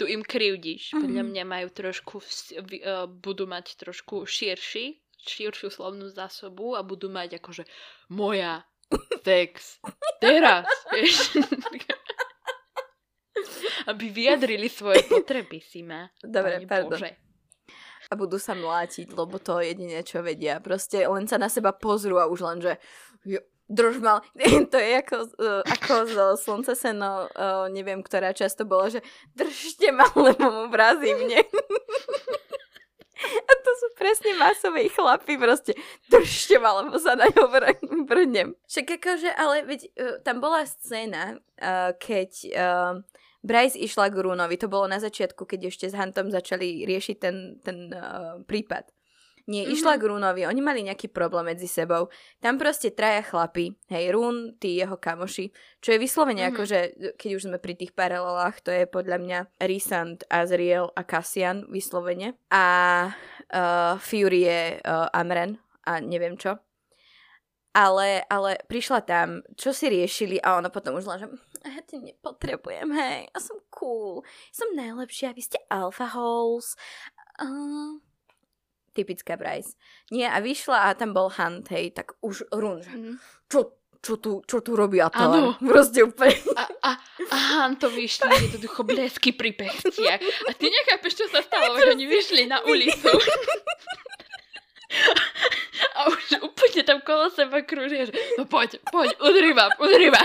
[0.00, 0.96] tu im krivdíš.
[0.96, 7.40] Podľa mňa majú trošku, uh, budú mať trošku širší, širšiu slovnú zásobu a budú mať
[7.40, 7.64] akože
[8.12, 8.68] moja,
[9.24, 9.80] sex,
[10.20, 11.32] teraz, vieš.
[13.90, 16.08] Aby vyjadrili svoje potreby, si ma.
[16.22, 16.96] Dobre, Pane pardon.
[16.96, 17.12] Bože.
[18.08, 20.60] A budú sa mlátiť, lebo to jedine, čo vedia.
[20.60, 22.76] Proste len sa na seba pozrú a už len, že
[23.68, 24.20] drž mal.
[24.72, 29.00] to je ako, uh, ako z Slnce seno, uh, neviem, ktorá často bola, že
[29.32, 31.40] držte ma, lebo mu vrazí mne.
[33.50, 35.72] A to sú presne masové chlapy, proste
[36.08, 38.54] držte ma, lebo sa na ňo vr- vrnem.
[38.68, 42.94] Však akože, ale veď, uh, tam bola scéna, uh, keď uh,
[43.44, 47.60] Bryce išla k Rúnovi, to bolo na začiatku, keď ešte s Huntom začali riešiť ten,
[47.60, 47.92] ten
[48.48, 48.88] prípad.
[49.44, 49.76] Nie, mm-hmm.
[49.76, 52.08] išla k Rúnovi, oni mali nejaký problém medzi sebou.
[52.40, 55.52] Tam proste traja chlapi, hej, Rún, tí jeho kamoši,
[55.84, 56.56] čo je vyslovene mm-hmm.
[56.56, 56.78] akože,
[57.20, 62.40] keď už sme pri tých paralelách, to je podľa mňa Rysand, Azriel a Cassian vyslovene.
[62.48, 62.64] A
[63.12, 66.56] uh, Fury je uh, Amren a neviem čo.
[67.74, 71.28] Ale, ale prišla tam, čo si riešili a ona potom už len, že
[71.66, 74.22] ja ti nepotrebujem, hej, ja som cool,
[74.54, 76.78] som najlepšia, vy ste alpha holes.
[77.34, 77.98] Uh,
[78.94, 79.74] typická Bryce.
[80.08, 83.12] Nie, a vyšla a tam bol Hunt, hej, tak už Run, že Mhm.
[83.50, 83.58] čo,
[83.98, 85.16] čo, tu, čo tu robí a to?
[85.18, 85.56] Áno.
[85.58, 86.36] Proste úplne.
[86.54, 86.90] A, a,
[87.28, 90.20] a Han to vyšli jednoducho blesky pri pechtiach.
[90.44, 93.08] A ty nechápeš, čo sa stalo, že oni vyšli na ulicu.
[95.94, 100.22] A už úplne tam kolo seba krúžia, no poď, poď, udri ma, udri ma.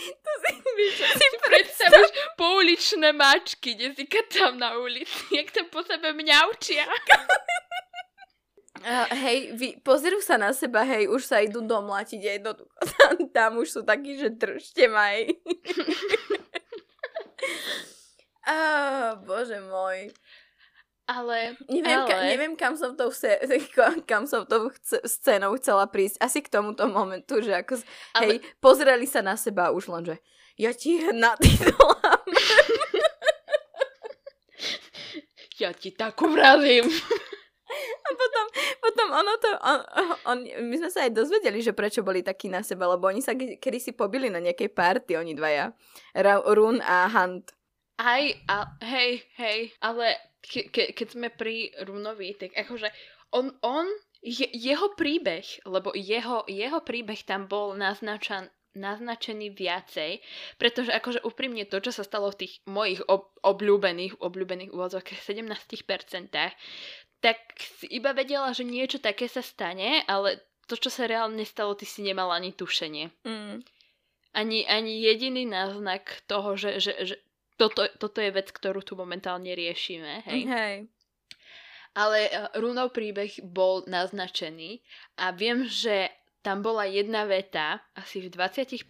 [0.00, 0.52] To si,
[0.96, 2.10] čo si predstavíš
[2.40, 6.88] pouličné mačky, Jessica tam na ulici, jak tam po sebe mňaučia.
[8.80, 12.80] Uh, hej, vy, pozrú sa na seba, hej, už sa idú domlatiť jednoducho.
[12.96, 15.36] Tam, tam už sú takí, že držte ma, hej.
[18.48, 20.08] Á, bože môj.
[21.10, 22.06] Ale, Neviem, ale...
[22.06, 23.34] Ka, neviem kam som tou se,
[24.06, 26.22] kam som tou chce, scénou chcela prísť.
[26.22, 27.82] Asi k tomuto momentu, že ako,
[28.14, 30.16] Ale- hej, pozreli sa na seba už len, že
[30.54, 31.34] ja ti na.
[35.58, 36.88] Ja ti tak vrazím.
[38.00, 38.44] A potom,
[38.80, 39.78] potom ono to, on,
[40.26, 43.36] on, my sme sa aj dozvedeli, že prečo boli takí na seba, lebo oni sa
[43.36, 45.70] ke- kedysi pobili na nejakej party, oni dvaja.
[46.48, 47.52] Run a Hunt.
[48.00, 52.88] Aj, a, hej, hej, ale ke, ke, keď sme pri Runovi, tak akože
[53.36, 53.86] on, on
[54.20, 60.22] je, jeho príbeh, lebo jeho, jeho príbeh tam bol naznačan, naznačený viacej,
[60.60, 66.30] pretože akože úprimne to, čo sa stalo v tých mojich ob, obľúbených, obľúbených úvodzovkách 17%,
[67.20, 71.74] tak si iba vedela, že niečo také sa stane, ale to, čo sa reálne stalo,
[71.74, 73.66] ty si nemala ani tušenie Mm.
[74.32, 77.14] ani, ani jediný náznak toho, že, že, že
[77.60, 80.48] toto, toto je vec, ktorú tu momentálne riešime, hej.
[80.48, 80.76] Hej.
[81.92, 84.80] Ale uh, Runov príbeh bol naznačený
[85.20, 86.08] a viem, že
[86.40, 88.80] tam bola jedna veta, asi v 20%,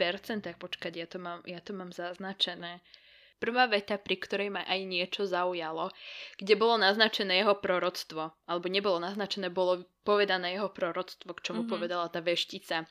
[0.55, 2.79] počkať, ja to mám, ja to mám zaznačené.
[3.41, 5.89] Prvá veta, pri ktorej ma aj niečo zaujalo,
[6.37, 11.71] kde bolo naznačené jeho proroctvo, alebo nebolo naznačené, bolo povedané jeho proroctvo, k čomu Mhm.
[11.73, 12.85] povedala tá veštica.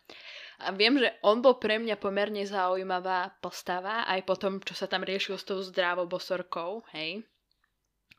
[0.60, 4.90] A viem, že on bol pre mňa pomerne zaujímavá postava, aj po tom, čo sa
[4.90, 7.22] tam riešilo s tou zdravou bosorkou, hej,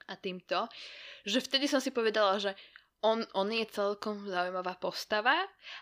[0.07, 0.71] a týmto,
[1.27, 2.55] že vtedy som si povedala, že
[3.01, 5.33] on, on je celkom zaujímavá postava,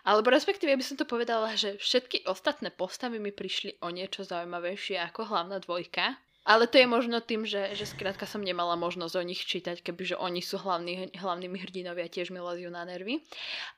[0.07, 4.97] alebo respektíve by som to povedala, že všetky ostatné postavy mi prišli o niečo zaujímavejšie
[5.03, 6.15] ako hlavná dvojka.
[6.49, 10.17] Ale to je možno tým, že, že skrátka som nemala možnosť o nich čítať, kebyže
[10.17, 13.21] oni sú hlavní, hlavnými hrdinovia, tiež mi leziu na nervy.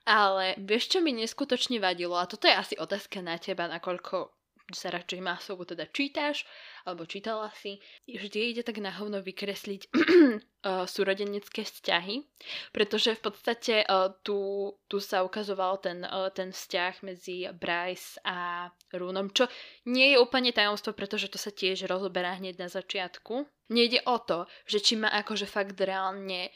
[0.08, 2.16] Ale vieš, čo mi neskutočne vadilo?
[2.16, 4.41] A toto je asi otázka na teba, nakoľko
[4.74, 6.44] sa radšej masovo teda čítaš,
[6.88, 12.28] alebo čítala si, vždy ide tak na hovno vykresliť uh, súrodenecké vzťahy,
[12.76, 18.70] pretože v podstate uh, tu, tu sa ukazoval ten, uh, ten vzťah medzi Bryce a
[18.94, 19.50] Rúnom, čo
[19.90, 23.48] nie je úplne tajomstvo, pretože to sa tiež rozoberá hneď na začiatku.
[23.72, 26.52] Nejde o to, že či má akože fakt reálne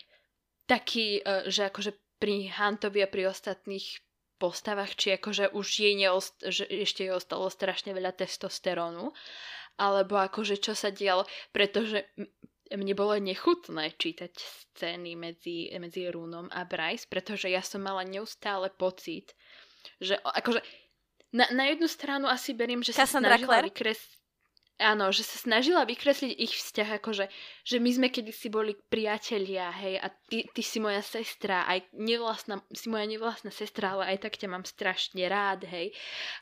[0.67, 4.04] taký, že akože pri Huntovi a pri ostatných
[4.37, 9.15] postavách, či akože už jej neost- že ešte jej ostalo strašne veľa testosterónu,
[9.75, 12.07] alebo akože čo sa dialo, pretože
[12.71, 18.73] mne bolo nechutné čítať scény medzi, medzi Rúnom a Bryce, pretože ja som mala neustále
[18.73, 19.37] pocit,
[20.01, 20.65] že akože
[21.35, 23.67] na, na jednu stranu asi beriem, že sa Cassandra snažila Clare?
[23.69, 24.01] vykres...
[24.75, 27.31] Áno, že sa snažila vykresliť ich vzťah, akože,
[27.63, 32.59] že my sme kedysi boli priatelia, hej, a ty, ty si moja sestra, aj nevlastná,
[32.75, 35.95] si moja nevlastná sestra, ale aj tak ťa mám strašne rád, hej.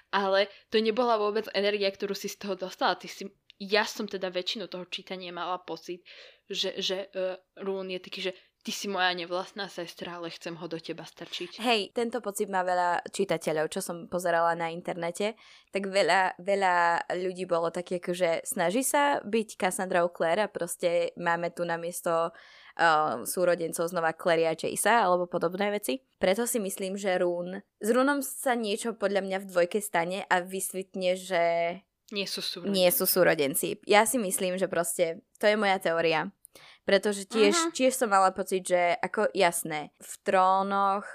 [0.09, 2.97] Ale to nebola vôbec energia, ktorú si z toho dostala.
[2.97, 3.29] Ty si,
[3.61, 6.01] ja som teda väčšinu toho čítania mala pocit,
[6.49, 10.65] že, že uh, Rún je taký, že ty si moja nevlastná sestra, ale chcem ho
[10.71, 11.59] do teba strčiť.
[11.59, 15.35] Hej, tento pocit má veľa čitateľov, čo som pozerala na internete,
[15.75, 21.51] tak veľa, veľa ľudí bolo také, že snaží sa byť Cassandra Claire a proste máme
[21.51, 25.99] tu na miesto uh, súrodencov znova Claire a Jace'a alebo podobné veci.
[26.15, 27.59] Preto si myslím, že Rún...
[27.83, 31.43] S Rúnom sa niečo podľa mňa v dvojke stane a vysvetne, že...
[32.15, 32.75] Nie sú súrodenci.
[32.79, 33.69] Nie sú súrodenci.
[33.83, 35.19] Ja si myslím, že proste...
[35.43, 36.31] To je moja teória
[36.83, 37.73] pretože tiež, uh-huh.
[37.75, 41.07] tiež som mala pocit, že ako jasné, v trónoch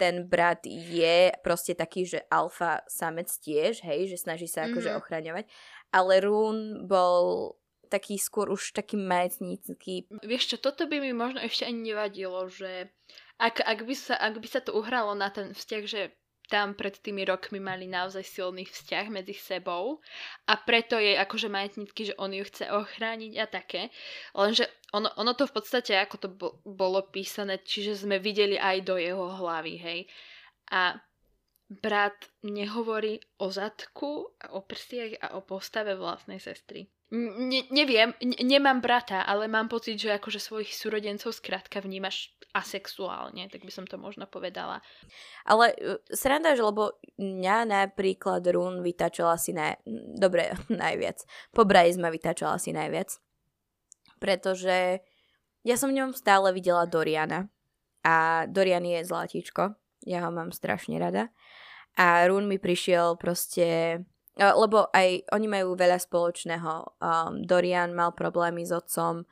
[0.00, 4.72] ten brat je proste taký, že alfa samec tiež, hej, že snaží sa mm-hmm.
[4.72, 5.44] akože ochraňovať,
[5.92, 7.52] ale Rún bol
[7.92, 10.08] taký skôr už taký majecnícky.
[10.24, 12.88] Vieš čo, toto by mi možno ešte ani nevadilo, že
[13.36, 16.14] ak, ak, by sa, ak by sa to uhralo na ten vzťah, že
[16.50, 20.02] tam pred tými rokmi mali naozaj silný vzťah medzi sebou
[20.50, 23.94] a preto je akože majetnícky, že on ju chce ochrániť a také.
[24.34, 28.82] Lenže ono, ono to v podstate, ako to bo, bolo písané, čiže sme videli aj
[28.82, 30.00] do jeho hlavy, hej.
[30.74, 30.98] A
[31.70, 36.90] brat nehovorí o zadku, o prstiach a o postave vlastnej sestry.
[37.10, 43.50] Ne, neviem, ne, nemám brata, ale mám pocit, že akože svojich súrodencov skrátka vnímaš asexuálne,
[43.50, 44.78] tak by som to možno povedala.
[45.42, 49.82] Ale uh, sranda, že lebo mňa napríklad Rún vytačala asi naj...
[50.14, 51.26] Dobre, najviac.
[51.50, 53.10] Po ma vytačala asi najviac.
[54.22, 55.02] Pretože
[55.66, 57.50] ja som v ňom stále videla Doriana.
[58.06, 59.74] A Dorian je zlatíčko.
[60.06, 61.28] Ja ho mám strašne rada.
[61.98, 63.98] A Rún mi prišiel proste
[64.38, 67.00] lebo aj oni majú veľa spoločného.
[67.02, 69.26] Um, Dorian mal problémy s otcom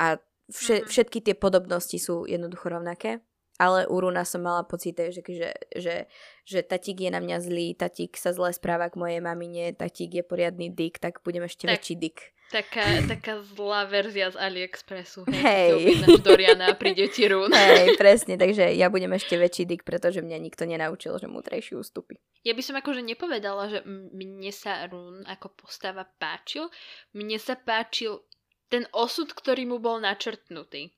[0.00, 0.16] a
[0.48, 0.88] vše, mm-hmm.
[0.88, 3.20] všetky tie podobnosti sú jednoducho rovnaké.
[3.60, 6.08] Ale u Runa som mala pocit, že, že, že,
[6.48, 10.24] že tatík je na mňa zlý, tatík sa zle správa k mojej mamine, tatík je
[10.24, 12.32] poriadny dick, tak budem ešte tak, väčší dick.
[12.50, 15.22] Taká, taká zlá verzia z AliExpressu.
[15.30, 16.18] Hej, hey.
[16.18, 17.54] Doriana a príde ti Rún.
[17.54, 22.18] Hej, presne, takže ja budem ešte väčší dick, pretože mňa nikto nenaučil, že mútrejší ústupy.
[22.42, 26.66] Ja by som akože nepovedala, že mne sa Rún ako postava páčil.
[27.14, 28.26] Mne sa páčil
[28.66, 30.90] ten osud, ktorý mu bol načrtnutý.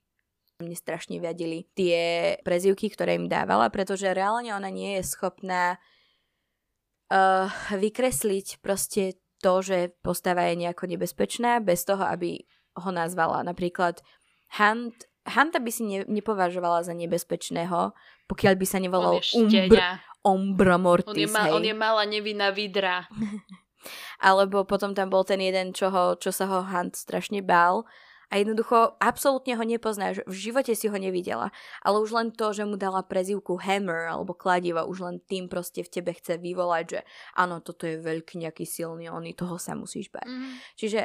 [0.57, 5.77] Mne strašne viadili tie prezivky, ktoré im dávala, pretože reálne ona nie je schopná
[7.13, 12.47] uh, vykresliť proste to, že postava je nejako nebezpečná, bez toho, aby
[12.79, 13.43] ho nazvala.
[13.43, 14.01] Napríklad
[14.57, 17.93] Hunt, Hunta by si ne, nepovažovala za nebezpečného,
[18.31, 19.79] pokiaľ by sa nevolal Umbr,
[20.23, 21.11] Umbra Mortis.
[21.11, 21.53] On je, ma, hej.
[21.53, 23.11] on je malá nevinná vidra.
[24.23, 27.83] Alebo potom tam bol ten jeden, čo, ho, čo sa ho Hunt strašne bál
[28.33, 31.53] a jednoducho absolútne ho nepoznáš, v živote si ho nevidela,
[31.85, 35.85] ale už len to, že mu dala prezivku Hammer alebo kladiva, už len tým proste
[35.85, 37.01] v tebe chce vyvolať, že
[37.37, 40.25] áno, toto je veľký nejaký silný, oný, toho sa musíš bať.
[40.25, 40.53] Mm.
[40.81, 41.01] Čiže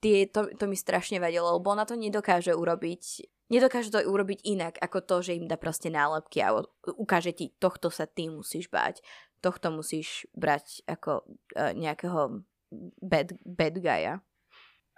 [0.00, 4.74] tie, to, to mi strašne vadilo, lebo ona to nedokáže urobiť Nedokáže to urobiť inak,
[4.82, 6.66] ako to, že im dá proste nálepky a
[6.98, 8.98] ukáže ti, tohto sa ty musíš bať,
[9.38, 11.22] tohto musíš brať ako
[11.54, 12.42] uh, nejakého
[12.98, 14.18] bad, bad guya.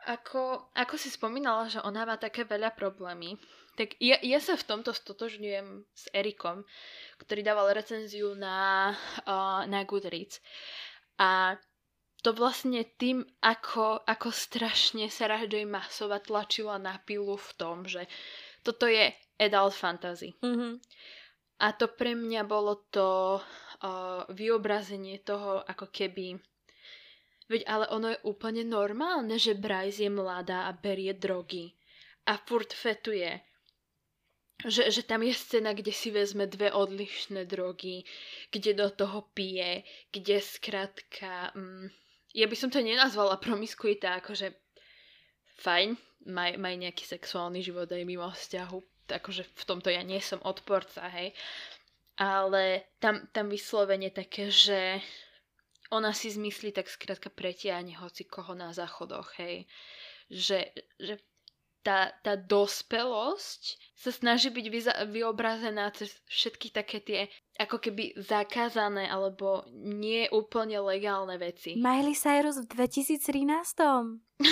[0.09, 3.37] Ako, ako si spomínala, že ona má také veľa problémy,
[3.77, 6.65] tak ja, ja sa v tomto stotožňujem s Erikom,
[7.23, 8.91] ktorý dával recenziu na,
[9.29, 10.41] uh, na Goodreads.
[11.21, 11.61] A
[12.25, 15.63] to vlastne tým, ako, ako strašne sa J.
[15.63, 18.11] Masova tlačila na pilu v tom, že
[18.67, 20.35] toto je adult fantasy.
[20.43, 20.73] Mm-hmm.
[21.63, 26.39] A to pre mňa bolo to uh, vyobrazenie toho, ako keby
[27.49, 31.73] Veď ale ono je úplne normálne, že Bryce je mladá a berie drogy.
[32.29, 33.41] A furt fetuje.
[34.59, 38.05] Že, že tam je scéna, kde si vezme dve odlišné drogy,
[38.53, 41.55] kde do toho pije, kde skratka...
[41.57, 41.89] Mm,
[42.37, 44.53] ja by som to nenazvala promiskuita, akože
[45.65, 45.97] fajn,
[46.29, 51.09] maj, maj nejaký sexuálny život aj mimo vzťahu, akože v tomto ja nie som odporca,
[51.09, 51.33] hej.
[52.19, 54.99] Ale tam, tam vyslovene také, že
[55.89, 59.65] ona si zmyslí tak skrátka pretiahne hoci koho na záchodoch, hej.
[60.29, 61.15] Že, že
[61.83, 63.63] tá, tá dospelosť
[63.97, 67.21] sa snaží byť vyza- vyobrazená cez všetky také tie
[67.57, 71.81] ako keby zakázané alebo nie úplne legálne veci.
[71.81, 73.25] Miley Cyrus v 2013.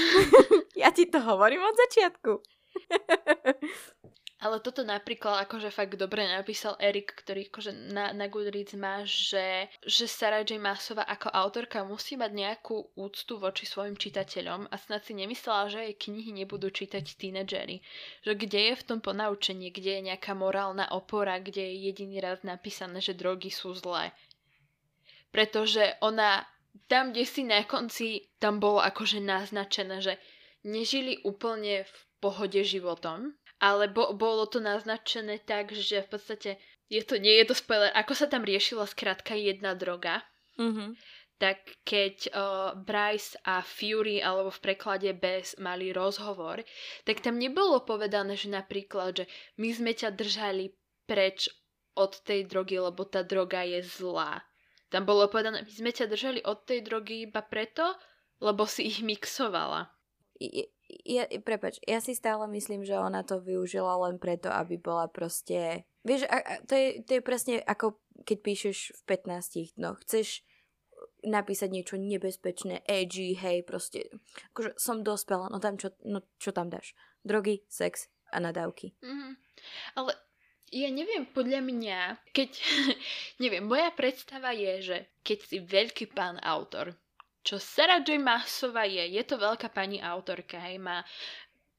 [0.82, 2.32] ja ti to hovorím od začiatku.
[4.37, 9.72] Ale toto napríklad akože fakt dobre napísal Erik, ktorý akože na, na Goodreads má, že,
[9.80, 10.61] že Sarah J.
[10.61, 15.89] Maasová ako autorka musí mať nejakú úctu voči svojim čitateľom a snad si nemyslela, že
[15.89, 17.80] jej knihy nebudú čítať tínedžery.
[18.28, 22.45] Že kde je v tom ponaučenie, kde je nejaká morálna opora, kde je jediný raz
[22.45, 24.12] napísané, že drogy sú zlé.
[25.32, 26.45] Pretože ona
[26.93, 30.20] tam, kde si na konci, tam bolo akože naznačené, že
[30.61, 36.50] nežili úplne v pohode životom, ale bo, bolo to naznačené tak, že v podstate
[36.86, 40.22] je to, nie je to spoiler, ako sa tam riešila skrátka jedna droga,
[40.54, 40.94] mm-hmm.
[41.40, 46.62] tak keď uh, Bryce a Fury, alebo v preklade Bez, mali rozhovor,
[47.02, 49.24] tak tam nebolo povedané, že napríklad, že
[49.59, 50.76] my sme ťa držali
[51.11, 51.50] preč
[51.96, 54.44] od tej drogy, lebo tá droga je zlá.
[54.92, 57.98] Tam bolo povedané, my sme ťa držali od tej drogy iba preto,
[58.38, 59.90] lebo si ich mixovala
[61.07, 65.87] ja, prepač, ja si stále myslím, že ona to využila len preto, aby bola proste...
[66.07, 70.47] Vieš, a, a, to, je, to je presne ako keď píšeš v 15, no chceš
[71.26, 74.09] napísať niečo nebezpečné, edgy, hej, proste,
[74.55, 76.95] akože som dospela, no tam čo, no čo tam dáš?
[77.26, 78.95] Drogy, sex a nadávky.
[79.03, 79.32] Mm-hmm.
[79.99, 80.14] Ale
[80.70, 82.51] ja neviem, podľa mňa, keď,
[83.43, 86.95] neviem, moja predstava je, že keď si veľký pán autor,
[87.47, 88.18] čo Sarah J.
[88.18, 89.07] Maasová je.
[89.07, 91.07] Je to veľká pani autorka, hej, má,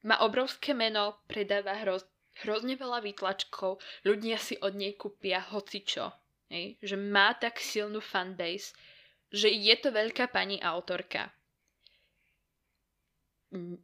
[0.07, 2.07] má obrovské meno, predáva hroz,
[2.39, 6.15] hrozne veľa výtlačkov, ľudia si od nej kúpia hocičo,
[6.47, 8.72] hej, že má tak silnú fanbase,
[9.28, 11.36] že je to veľká pani autorka.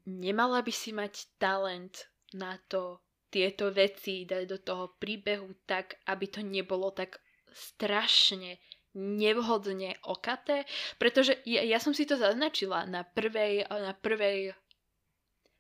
[0.08, 6.26] Nemala by si mať talent na to tieto veci dať do toho príbehu tak, aby
[6.32, 7.20] to nebolo tak
[7.52, 8.60] strašne
[8.94, 10.66] nevhodne okaté,
[11.02, 14.54] pretože ja, ja som si to zaznačila na prvej, na prvej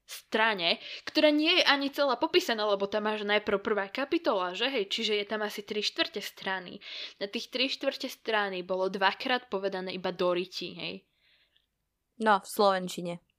[0.03, 0.77] strane,
[1.07, 5.17] ktorá nie je ani celá popísaná, lebo tam máš najprv prvá kapitola, že hej, čiže
[5.17, 6.77] je tam asi 3 štvrte strany.
[7.17, 10.95] Na tých 3 štvrte strany bolo dvakrát povedané iba Doriti, hej.
[12.21, 13.32] No, v Slovenčine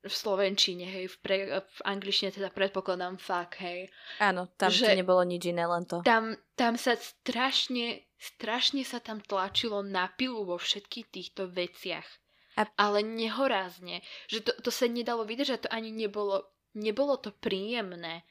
[0.00, 3.92] v slovenčine, hej, v, pre, v angličtine teda predpokladám fakt, hej.
[4.16, 6.00] Áno, tam že nebolo nič iné, len to.
[6.00, 12.08] Tam, tam sa strašne, strašne sa tam tlačilo na pilu vo všetkých týchto veciach.
[12.56, 12.64] A...
[12.80, 14.00] Ale nehorázne,
[14.32, 18.24] že to, to sa nedalo vydržať, to ani nebolo, nebolo to príjemné.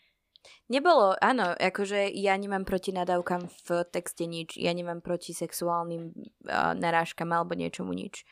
[0.72, 6.74] Nebolo, áno, akože ja nemám proti nadávkam v texte nič, ja nemám proti sexuálnym uh,
[6.74, 8.26] narážkam alebo niečomu nič.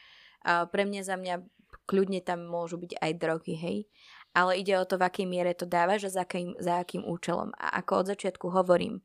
[0.48, 1.36] Uh, pre mňa za mňa
[1.88, 3.78] kľudne tam môžu byť aj drogy, hej.
[4.36, 7.56] Ale ide o to, v akej miere to dávaš a za akým, za akým účelom.
[7.58, 9.02] A ako od začiatku hovorím,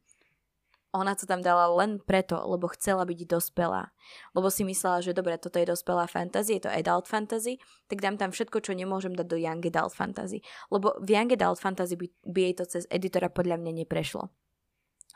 [0.92, 3.96] ona to tam dala len preto, lebo chcela byť dospelá.
[4.36, 7.56] Lebo si myslela, že dobre, toto je dospelá fantasy, je to adult fantasy,
[7.88, 10.44] tak dám tam všetko, čo nemôžem dať do young adult fantasy.
[10.68, 14.28] Lebo v young adult fantasy by, by jej to cez editora podľa mňa neprešlo.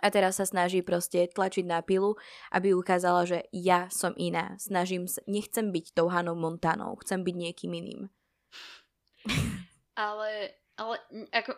[0.05, 2.21] A teraz sa snaží proste tlačiť na pilu,
[2.53, 4.57] aby ukázala, že ja som iná.
[4.61, 8.01] Snažím sa, nechcem byť tou Hanou Montanou, chcem byť niekým iným.
[9.97, 10.95] Ale, ale
[11.33, 11.57] ako,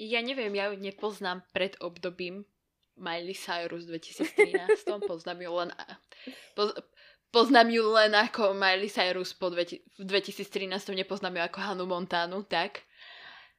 [0.00, 2.48] ja neviem, ja ju nepoznám pred obdobím
[2.98, 5.70] Miley Cyrus 2013, poznám ju len
[6.58, 6.74] poz,
[7.30, 12.42] poznám ju len ako Miley Cyrus po dve, v 2013, nepoznám ju ako Hanu Montanu,
[12.42, 12.87] tak?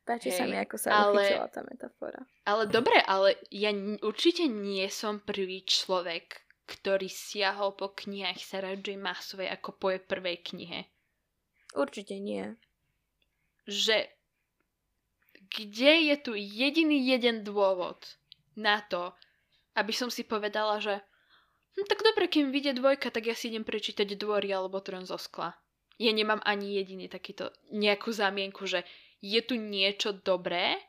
[0.09, 2.21] Páči Hej, sa mi, ako sa ale, uchytila tá metafora.
[2.49, 3.69] Ale dobre, ale ja
[4.01, 8.97] určite nie som prvý človek, ktorý siahol po knihách Sarah J.
[8.97, 10.89] Maasovej ako po jej prvej knihe.
[11.77, 12.57] Určite nie.
[13.69, 14.09] Že
[15.53, 18.01] kde je tu jediný jeden dôvod
[18.57, 19.13] na to,
[19.77, 21.05] aby som si povedala, že
[21.77, 25.21] no tak dobre, kým vyjde dvojka, tak ja si idem prečítať dvory alebo trón zo
[25.21, 25.53] skla.
[26.01, 28.81] Ja nemám ani jediný takýto nejakú zámienku, že
[29.19, 30.79] je tu niečo dobré,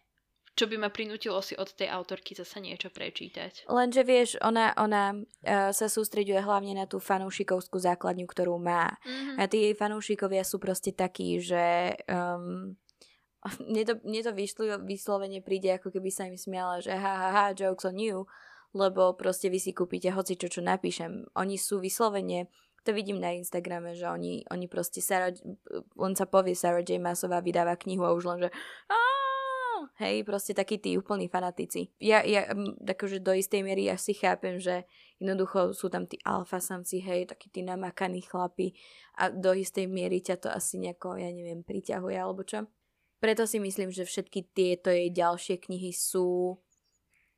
[0.59, 3.71] čo by ma prinútilo si od tej autorky zase niečo prečítať.
[3.71, 8.99] Lenže vieš, ona, ona uh, sa sústreďuje hlavne na tú fanúšikovskú základňu, ktorú má.
[9.01, 9.37] Mm-hmm.
[9.41, 12.77] A tí jej fanúšikovia sú proste takí, že um,
[13.71, 17.29] mne, to, mne to vyšlo, vyslovene príde, ako keby sa im smiala, že ha, ha,
[17.33, 18.29] ha, jokes on you,
[18.77, 21.25] lebo proste vy si kúpite hoci čo, čo napíšem.
[21.41, 22.53] Oni sú vyslovene
[22.85, 25.37] to vidím na Instagrame, že oni, oni proste Sarah,
[25.97, 26.97] len sa povie Sarah J.
[26.97, 28.51] Maasová vydáva knihu a už len, že
[30.01, 31.93] hej, proste takí tí úplní fanatici.
[32.01, 32.49] Ja, ja
[32.81, 34.89] akože do istej miery ja si chápem, že
[35.21, 38.73] jednoducho sú tam tí alfa samci, hej, takí tí namakaní chlapi
[39.21, 42.65] a do istej miery ťa to asi nejako, ja neviem, priťahuje alebo čo.
[43.21, 46.57] Preto si myslím, že všetky tieto jej ďalšie knihy sú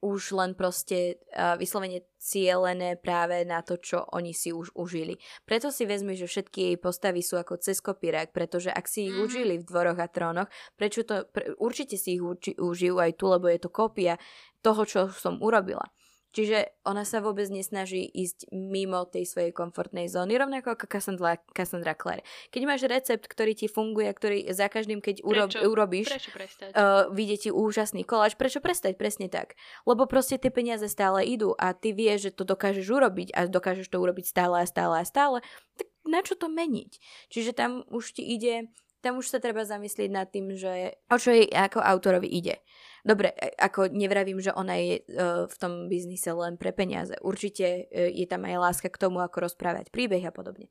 [0.02, 5.14] už len proste uh, vyslovene cielené práve na to, čo oni si už užili.
[5.46, 9.14] Preto si vezmi, že všetky jej postavy sú ako cez kopírák, pretože ak si ich
[9.14, 9.22] mm.
[9.22, 13.30] užili v dvoroch a trónoch, prečo to, pre, určite si ich uči, užijú aj tu,
[13.30, 14.18] lebo je to kópia
[14.58, 15.86] toho, čo som urobila.
[16.32, 21.92] Čiže ona sa vôbec nesnaží ísť mimo tej svojej komfortnej zóny, rovnako ako Cassandra, Cassandra
[21.92, 22.24] Clare.
[22.48, 26.72] Keď máš recept, ktorý ti funguje, ktorý za každým, keď urob, urobíš, prečo prestať?
[26.72, 28.96] Uh, vidie ti úžasný koláč, prečo prestať?
[28.96, 29.60] Presne tak.
[29.84, 33.92] Lebo proste tie peniaze stále idú a ty vieš, že to dokážeš urobiť a dokážeš
[33.92, 35.44] to urobiť stále a stále a stále,
[35.76, 36.98] tak na čo to meniť?
[37.28, 38.72] Čiže tam už ti ide
[39.02, 42.62] tam už sa treba zamyslieť nad tým, že o čo jej ako autorovi ide.
[43.02, 47.18] Dobre, e, ako nevravím, že ona je uh, v tom biznise len pre peniaze.
[47.18, 50.70] Určite uh, je tam aj láska k tomu, ako rozprávať príbeh a podobne.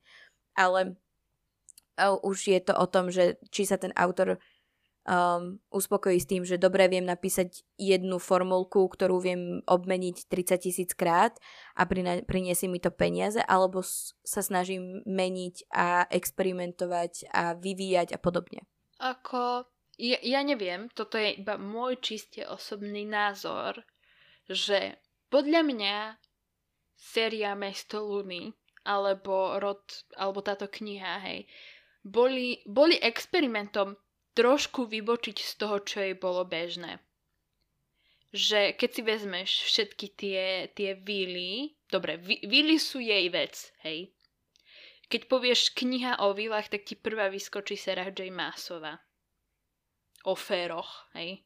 [0.55, 0.95] Ale
[2.01, 4.39] už je to o tom, že či sa ten autor
[5.07, 10.91] um, uspokojí s tým, že dobre viem napísať jednu formulku, ktorú viem obmeniť 30 tisíc
[10.93, 11.37] krát
[11.73, 11.85] a
[12.25, 13.81] priniesie mi to peniaze, alebo
[14.21, 18.65] sa snažím meniť a experimentovať a vyvíjať a podobne.
[19.01, 19.65] Ako
[19.97, 23.81] ja, ja neviem, toto je iba môj čiste osobný názor,
[24.49, 25.95] že podľa mňa
[26.97, 29.81] séria Mesto Luny alebo rod,
[30.17, 31.45] alebo táto kniha, hej,
[32.01, 33.93] boli, boli experimentom
[34.33, 36.99] trošku vybočiť z toho, čo jej bolo bežné.
[38.31, 44.15] Že keď si vezmeš všetky tie, tie víly, dobre, víly sú jej vec, hej.
[45.11, 48.31] Keď povieš kniha o výlach, tak ti prvá vyskočí Sarah J.
[48.31, 48.95] Maasová
[50.23, 51.43] o féroch, hej.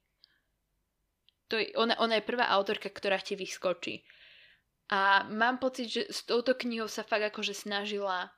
[1.49, 4.05] To je, ona, ona je prvá autorka, ktorá ti vyskočí.
[4.93, 8.29] A mám pocit, že s touto knihou sa fakt akože snažila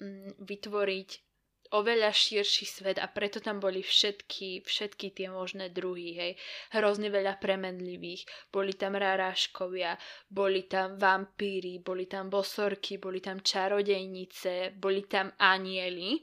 [0.00, 1.27] mm, vytvoriť
[1.72, 6.32] oveľa širší svet a preto tam boli všetky, všetky tie možné druhy, hej.
[6.72, 8.24] Hrozne veľa premenlivých.
[8.48, 9.96] Boli tam ráráškovia,
[10.28, 16.16] boli tam vampíry, boli tam bosorky, boli tam čarodejnice, boli tam anieli.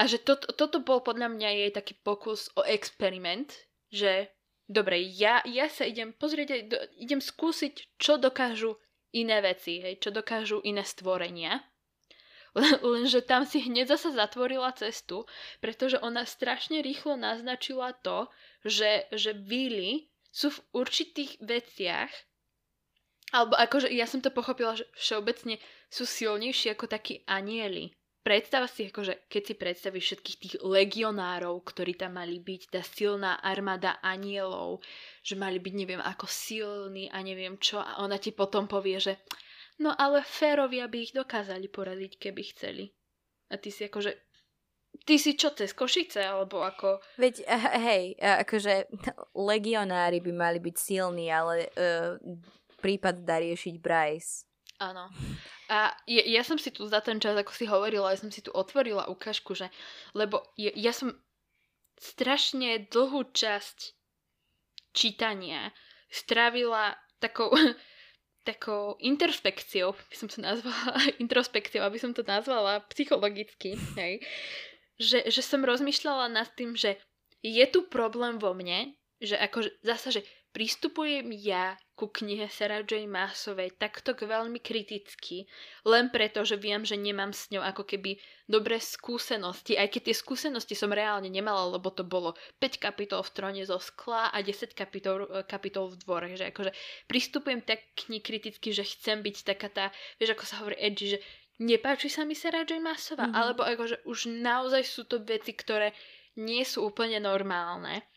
[0.00, 3.52] A že to, toto bol podľa mňa jej taký pokus o experiment,
[3.92, 4.32] že
[4.64, 8.80] dobre, ja, ja sa idem pozrieť, idem skúsiť, čo dokážu
[9.12, 11.60] iné veci, hej, čo dokážu iné stvorenia.
[12.82, 15.26] Lenže tam si hneď zasa zatvorila cestu,
[15.62, 18.26] pretože ona strašne rýchlo naznačila to,
[18.66, 22.10] že, že víly sú v určitých veciach,
[23.30, 27.94] alebo akože ja som to pochopila, že všeobecne sú silnejší ako takí anieli.
[28.20, 33.40] Predstav si, akože, keď si predstavíš všetkých tých legionárov, ktorí tam mali byť, tá silná
[33.40, 34.84] armáda anielov,
[35.24, 39.24] že mali byť neviem ako silní a neviem čo a ona ti potom povie, že
[39.80, 42.84] no ale férovia by ich dokázali poradiť, keby chceli.
[43.50, 44.14] A ty si akože
[45.06, 47.00] ty si čo, cez Košice, alebo ako...
[47.16, 47.46] Veď,
[47.78, 48.90] hej, akože
[49.34, 52.18] legionári by mali byť silní, ale uh,
[52.78, 54.44] prípad dá riešiť Bryce.
[54.80, 55.12] Áno.
[55.68, 58.40] A ja, ja som si tu za ten čas, ako si hovorila, ja som si
[58.40, 59.68] tu otvorila ukážku, že,
[60.16, 61.12] lebo ja, ja som
[62.00, 63.92] strašne dlhú časť
[64.96, 65.70] čítania
[66.08, 67.52] strávila takou,
[68.44, 74.24] takou introspekciou, by som to nazvala, introspekciou, aby som to nazvala psychologicky, hej,
[75.00, 77.00] že, že som rozmýšľala nad tým, že
[77.40, 83.04] je tu problém vo mne, že ako zasa, že pristupujem ja ku knihe Sarah J.
[83.04, 85.44] Maasovej takto veľmi kriticky,
[85.84, 88.16] len preto, že viem, že nemám s ňou ako keby
[88.48, 93.32] dobré skúsenosti, aj keď tie skúsenosti som reálne nemala, lebo to bolo 5 kapitol v
[93.36, 96.72] trone zo skla a 10 kapitol, kapitol v dvore, že akože
[97.04, 99.84] pristupujem tak k knihe kriticky, že chcem byť taká tá,
[100.16, 101.18] vieš ako sa hovorí edgy, že
[101.60, 102.80] nepáči sa mi Sarah J.
[102.80, 103.36] Maasová, mm-hmm.
[103.36, 105.92] alebo akože už naozaj sú to veci, ktoré
[106.40, 108.08] nie sú úplne normálne.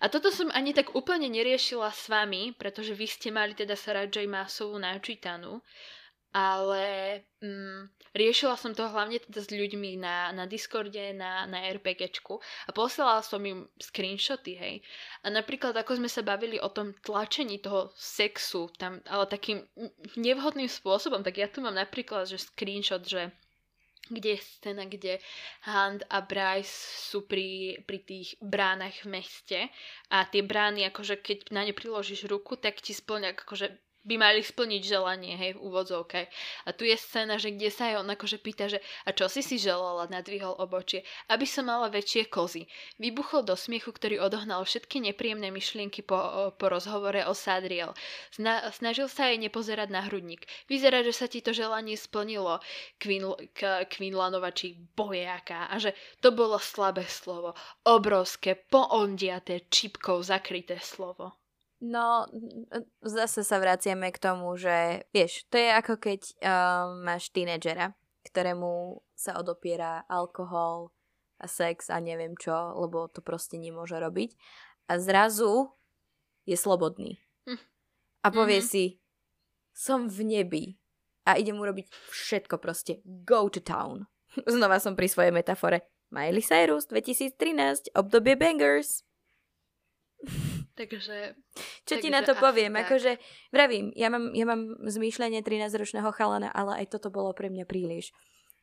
[0.00, 4.06] A toto som ani tak úplne neriešila s vami, pretože vy ste mali teda Sarah
[4.06, 4.26] J.
[4.30, 5.62] Maasovú načítanú,
[6.32, 6.84] ale
[7.44, 12.70] mm, riešila som to hlavne teda s ľuďmi na, na Discorde, na, na RPGčku a
[12.72, 14.74] poslala som im screenshoty, hej.
[15.20, 19.60] A napríklad ako sme sa bavili o tom tlačení toho sexu, tam, ale takým
[20.16, 23.28] nevhodným spôsobom, tak ja tu mám napríklad, že screenshot, že
[24.12, 25.18] kde je scéna, kde
[25.64, 29.58] Hand a Bryce sú pri, pri tých bránach v meste
[30.12, 33.66] a tie brány, akože keď na ne priložíš ruku, tak ti splňa akože
[34.02, 36.26] by mali splniť želanie, hej, v úvodzovke.
[36.66, 39.46] A tu je scéna, že kde sa aj on akože pýta, že a čo si
[39.46, 42.66] si želala, nadvihol obočie, aby som mala väčšie kozy.
[42.98, 47.94] Vybuchol do smiechu, ktorý odohnal všetky nepríjemné myšlienky po, po rozhovore o Sadriel.
[48.34, 50.46] Sna, snažil sa aj nepozerať na hrudník.
[50.66, 52.58] Vyzerá, že sa ti to želanie splnilo,
[53.86, 57.54] Quinlanova či bojaká, a že to bolo slabé slovo,
[57.86, 61.41] obrovské, poondiaté čipkou zakryté slovo.
[61.82, 62.30] No,
[63.02, 69.02] zase sa vraciame k tomu, že vieš, to je ako keď um, máš tínedžera, ktorému
[69.18, 70.94] sa odopiera alkohol
[71.42, 74.38] a sex a neviem čo, lebo to proste nemôže robiť.
[74.86, 75.74] A zrazu
[76.46, 77.18] je slobodný.
[77.50, 77.58] Hm.
[78.22, 78.70] A povie mm-hmm.
[78.70, 79.02] si,
[79.74, 80.64] som v nebi
[81.26, 83.02] a idem urobiť všetko proste.
[83.26, 84.06] Go to town.
[84.46, 85.82] Znova som pri svojej metafore.
[86.14, 89.02] Miley Cyrus 2013, obdobie bangers.
[90.72, 91.36] Takže...
[91.84, 92.72] Čo takže ti na to poviem?
[92.72, 92.88] Tak.
[92.88, 93.12] Akože,
[93.52, 98.16] vravím, ja mám, ja mám zmýšľanie 13-ročného chalana, ale aj toto bolo pre mňa príliš.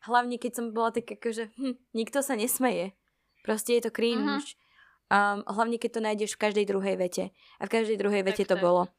[0.10, 2.97] Hlavne, keď som bola tak akože, hm, nikto sa nesmeje.
[3.45, 4.26] Proste je to cringe.
[4.26, 4.68] Uh-huh.
[5.10, 7.34] Um, hlavne, keď to nájdeš v každej druhej vete.
[7.57, 8.64] A v každej druhej vete tak, to tak.
[8.64, 8.89] bolo.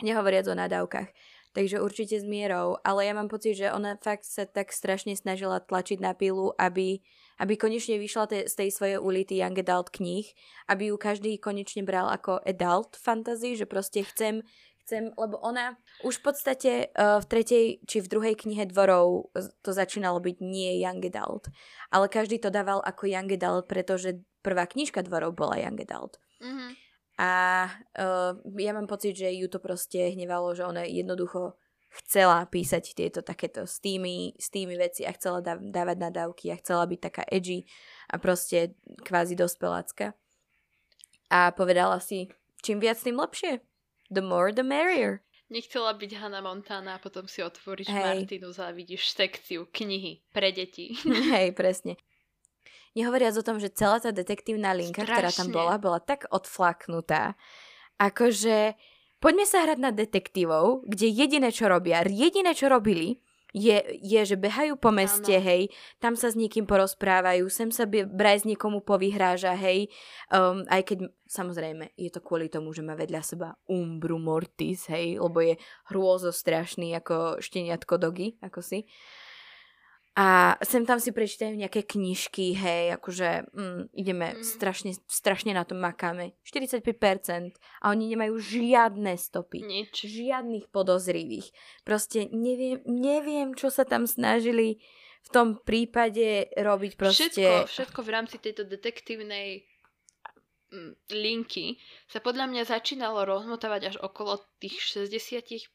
[0.00, 1.08] Nehovoriac o nadávkach.
[1.50, 2.78] Takže určite s mierou.
[2.86, 7.02] Ale ja mám pocit, že ona fakt sa tak strašne snažila tlačiť na pilu, aby
[7.40, 10.28] aby konečne vyšla te, z tej svojej ulity Young Adult kníh,
[10.68, 14.44] aby ju každý konečne bral ako adult fantasy, že proste chcem,
[14.84, 19.32] chcem, lebo ona už v podstate uh, v tretej či v druhej knihe dvorov
[19.64, 21.48] to začínalo byť nie Young Adult,
[21.88, 26.20] ale každý to dával ako Young Adult, pretože prvá knižka dvorov bola Young Adult.
[26.44, 26.89] Mm-hmm.
[27.20, 27.30] A
[28.00, 31.52] uh, ja mám pocit, že ju to proste hnevalo, že ona jednoducho
[32.00, 37.00] chcela písať tieto takéto stými, stými veci a chcela dá, dávať nadávky a chcela byť
[37.02, 37.68] taká edgy
[38.08, 38.72] a proste
[39.04, 40.16] kvázi dospelácka.
[41.28, 42.32] A povedala si,
[42.64, 43.60] čím viac, tým lepšie.
[44.08, 45.22] The more, the merrier.
[45.50, 48.22] Nechcela byť Hannah Montana a potom si otvoríš hey.
[48.22, 50.94] Martinus a vidíš sekciu knihy pre deti.
[51.34, 51.98] Hej, presne.
[52.98, 55.14] Nehovoriac o tom, že celá tá detektívna linka, Strašne.
[55.14, 57.38] ktorá tam bola, bola tak odflaknutá.
[58.00, 58.74] Akože
[59.20, 63.20] Poďme sa hrať na detektívov, kde jediné, čo robia, jediné, čo robili,
[63.52, 65.44] je, je, že behajú po meste, ano.
[65.44, 65.62] hej,
[66.00, 69.92] tam sa s niekým porozprávajú, sem sa Bryce niekomu povyhráža, hej,
[70.32, 75.20] um, aj keď samozrejme je to kvôli tomu, že má vedľa seba Umbru Mortis, hej,
[75.20, 75.60] lebo je
[75.92, 78.88] hrôzo strašný ako šteniatko dogy, ako si.
[80.18, 84.42] A sem tam si prečítajú nejaké knižky, hej, akože mm, ideme mm.
[84.42, 86.34] strašne, strašne na tom makáme.
[86.42, 89.62] 45% a oni nemajú žiadne stopy.
[89.62, 90.02] Nič.
[90.02, 91.54] Žiadnych podozrivých.
[91.86, 94.82] Proste neviem, neviem, čo sa tam snažili
[95.20, 97.30] v tom prípade robiť proste.
[97.30, 99.69] Všetko, všetko v rámci tejto detektívnej
[101.10, 105.74] linky sa podľa mňa začínalo rozmotávať až okolo tých 60%,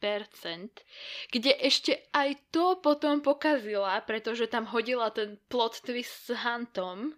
[1.32, 7.12] kde ešte aj to potom pokazila, pretože tam hodila ten plot twist s Huntom,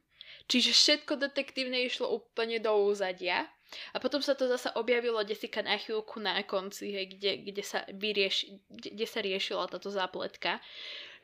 [0.50, 3.46] čiže všetko detektívne išlo úplne do úzadia.
[3.92, 7.84] A potom sa to zasa objavilo desika na chvíľku na konci, hej, kde, kde, sa
[7.92, 10.64] vyrieš, kde, kde sa riešila táto zápletka.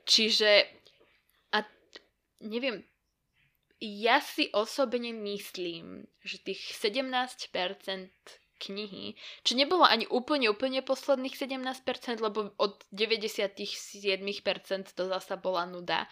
[0.03, 0.67] Čiže
[1.55, 1.63] a
[2.43, 2.83] neviem,
[3.83, 7.35] ja si osobne myslím, že tých 17%
[8.63, 14.23] knihy, čo nebolo ani úplne, úplne posledných 17%, lebo od 97%
[14.95, 16.07] to zasa bola nuda,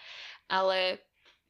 [0.51, 0.99] ale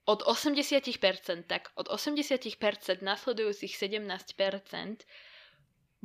[0.05, 5.01] od 80%, tak od 80% nasledujúcich 17%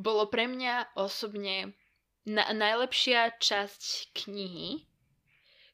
[0.01, 1.77] bolo pre mňa osobne
[2.25, 4.89] na- najlepšia časť knihy,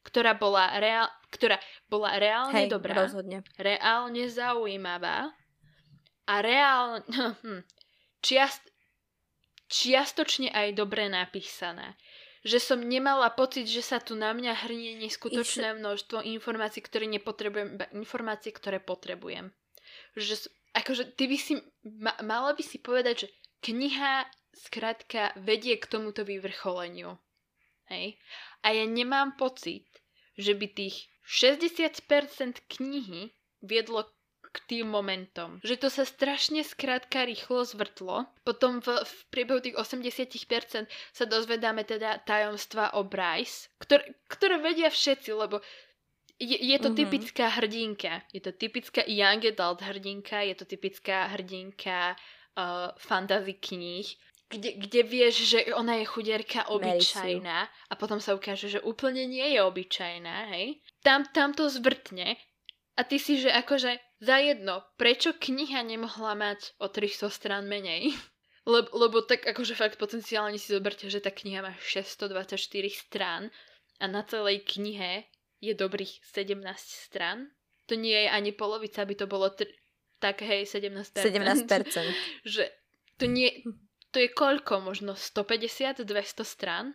[0.03, 3.41] ktorá bola, reál, ktorá bola reálne Hej, dobrá, rozhodne.
[3.55, 5.31] reálne zaujímavá
[6.27, 7.03] a reálne
[7.43, 7.63] hm,
[8.19, 8.61] čiast,
[9.71, 11.95] čiastočne aj dobre napísaná.
[12.43, 17.79] Že som nemala pocit, že sa tu na mňa hrnie neskutočné množstvo informácií, ktoré nepotrebujem,
[17.95, 19.55] informácie, ktoré potrebujem.
[20.19, 21.53] Že, akože ty by si,
[21.87, 23.27] ma, mala by si povedať, že
[23.63, 27.15] kniha skrátka vedie k tomuto vyvrcholeniu.
[27.93, 28.17] Hej?
[28.65, 29.85] A ja nemám pocit,
[30.33, 33.31] že by tých 60% knihy
[33.61, 34.09] viedlo
[34.53, 35.57] k tým momentom.
[35.65, 38.29] Že to sa strašne skrátka rýchlo zvrtlo.
[38.45, 44.93] Potom v, v priebehu tých 80% sa dozvedáme teda tajomstva o Bryce, ktoré, ktoré vedia
[44.93, 45.57] všetci, lebo
[46.37, 47.01] je, je to mm-hmm.
[47.01, 48.13] typická hrdinka.
[48.29, 54.05] Je to typická young adult hrdinka, je to typická hrdinka uh, fantasy kníh
[54.53, 59.57] kde, kde vieš, že ona je chudierka obyčajná a potom sa ukáže, že úplne nie
[59.57, 60.79] je obyčajná, hej?
[61.01, 62.37] Tam, tam to zvrtne
[62.93, 68.13] a ty si, že akože za jedno, prečo kniha nemohla mať o 300 strán menej?
[68.63, 72.55] Lebo, lebo tak akože fakt potenciálne si zoberte, že tá kniha má 624
[72.95, 73.51] strán
[73.99, 75.27] a na celej knihe
[75.59, 77.51] je dobrých 17 strán.
[77.91, 79.67] To nie je ani polovica, by to bolo tr-
[80.23, 80.95] tak hej, 17%.
[81.27, 81.67] 17%.
[82.55, 82.71] že
[83.19, 83.51] to nie,
[84.13, 84.85] to je koľko?
[84.85, 86.93] Možno 150-200 strán?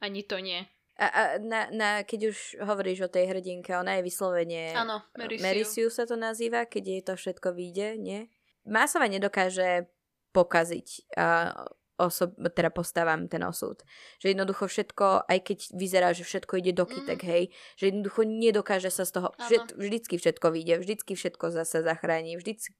[0.00, 0.64] Ani to nie.
[0.98, 4.74] A, a na, na, keď už hovoríš o tej hrdinke, ona je vyslovene...
[4.74, 5.44] Áno, Merisiu.
[5.44, 8.20] Merisiu sa to nazýva, keď jej to všetko vyjde, nie?
[8.66, 9.86] Másova nedokáže
[10.34, 11.14] pokaziť.
[11.14, 11.54] A
[11.98, 13.82] osob, teda postavám ten osud.
[14.22, 17.28] Že jednoducho všetko, aj keď vyzerá, že všetko ide do kytek, mm.
[17.28, 17.44] hej,
[17.74, 22.74] že jednoducho nedokáže sa z toho, všet, vždycky všetko vyjde, vždycky všetko zase zachráni, vždycky,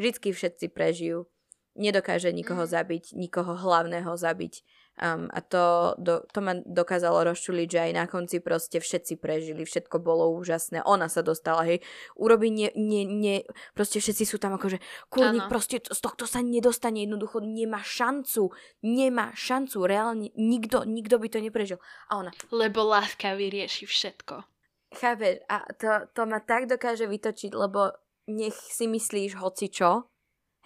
[0.00, 1.28] vždycky všetci prežijú.
[1.74, 2.70] Nedokáže nikoho mm.
[2.70, 4.62] zabiť, nikoho hlavného zabiť.
[4.94, 9.66] Um, a to, do, to ma dokázalo rozčuliť, že aj na konci proste všetci prežili,
[9.66, 11.82] všetko bolo úžasné, ona sa dostala, hej,
[12.14, 13.42] urobí nie, nie, nie,
[13.74, 14.78] proste všetci sú tam akože,
[15.10, 18.54] kurník proste z tohto sa nedostane, jednoducho nemá šancu,
[18.86, 21.82] nemá šancu, reálne nikto, nikto by to neprežil.
[22.06, 22.30] A ona...
[22.54, 24.46] Lebo láska vyrieši všetko.
[24.94, 27.90] Chápeš, a to, to ma tak dokáže vytočiť, lebo
[28.30, 30.06] nech si myslíš hoci čo,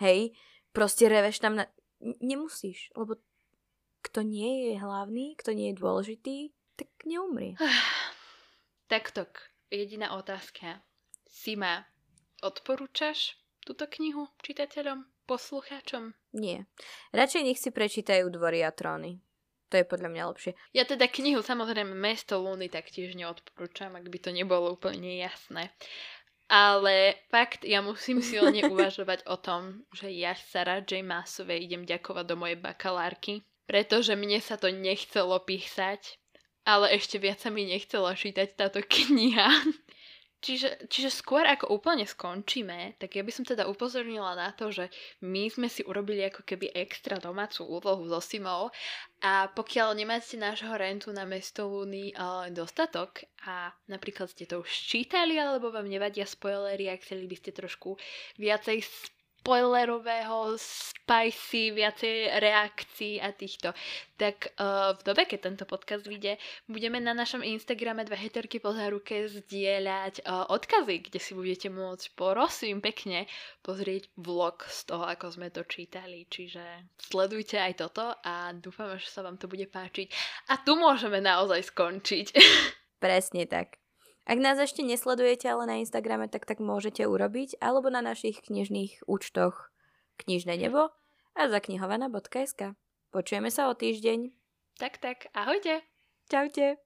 [0.04, 0.36] hej,
[0.72, 1.64] proste reveš tam na...
[2.00, 3.18] Nemusíš, lebo
[4.06, 6.36] kto nie je hlavný, kto nie je dôležitý,
[6.78, 7.58] tak neumrie.
[8.92, 9.26] Takto,
[9.68, 10.80] jediná otázka.
[11.28, 11.84] Sima,
[12.40, 16.16] odporúčaš túto knihu čitateľom, poslucháčom?
[16.32, 16.64] Nie.
[17.12, 19.20] Radšej nech si prečítajú Dvory a tróny.
[19.68, 20.52] To je podľa mňa lepšie.
[20.72, 25.68] Ja teda knihu samozrejme Mesto Lúny taktiež neodporúčam, ak by to nebolo úplne jasné.
[26.48, 31.04] Ale fakt, ja musím silne uvažovať o tom, že ja Sara J.
[31.04, 36.16] Massovej idem ďakovať do mojej bakalárky, pretože mne sa to nechcelo písať,
[36.64, 39.48] ale ešte viac sa mi nechcelo čítať táto kniha.
[40.38, 44.86] Čiže, čiže skôr ako úplne skončíme, tak ja by som teda upozornila na to, že
[45.26, 48.70] my sme si urobili ako keby extra domácu úlohu so Simou
[49.18, 54.70] a pokiaľ nemáte nášho rentu na mesto Lúny uh, dostatok a napríklad ste to už
[54.70, 57.98] čítali alebo vám nevadia spoilery a chceli by ste trošku
[58.38, 58.78] viacej
[59.38, 63.72] spoilerového, spicy, viacej reakcií a týchto.
[64.18, 66.36] Tak uh, v dobe, keď tento podcast vyjde,
[66.68, 72.18] budeme na našom Instagrame dve heterky po záruke zdieľať uh, odkazy, kde si budete môcť,
[72.18, 73.24] prosím pekne,
[73.62, 76.26] pozrieť vlog z toho, ako sme to čítali.
[76.28, 80.12] Čiže sledujte aj toto a dúfam, že sa vám to bude páčiť.
[80.52, 82.26] A tu môžeme naozaj skončiť.
[83.04, 83.87] Presne tak.
[84.28, 89.08] Ak nás ešte nesledujete ale na Instagrame, tak tak môžete urobiť, alebo na našich knižných
[89.08, 89.72] účtoch
[90.18, 90.90] Knižné nebo
[91.38, 92.74] a zaknihovana.sk.
[93.14, 94.34] Počujeme sa o týždeň.
[94.76, 95.80] Tak, tak, ahojte.
[96.26, 96.82] Čaute.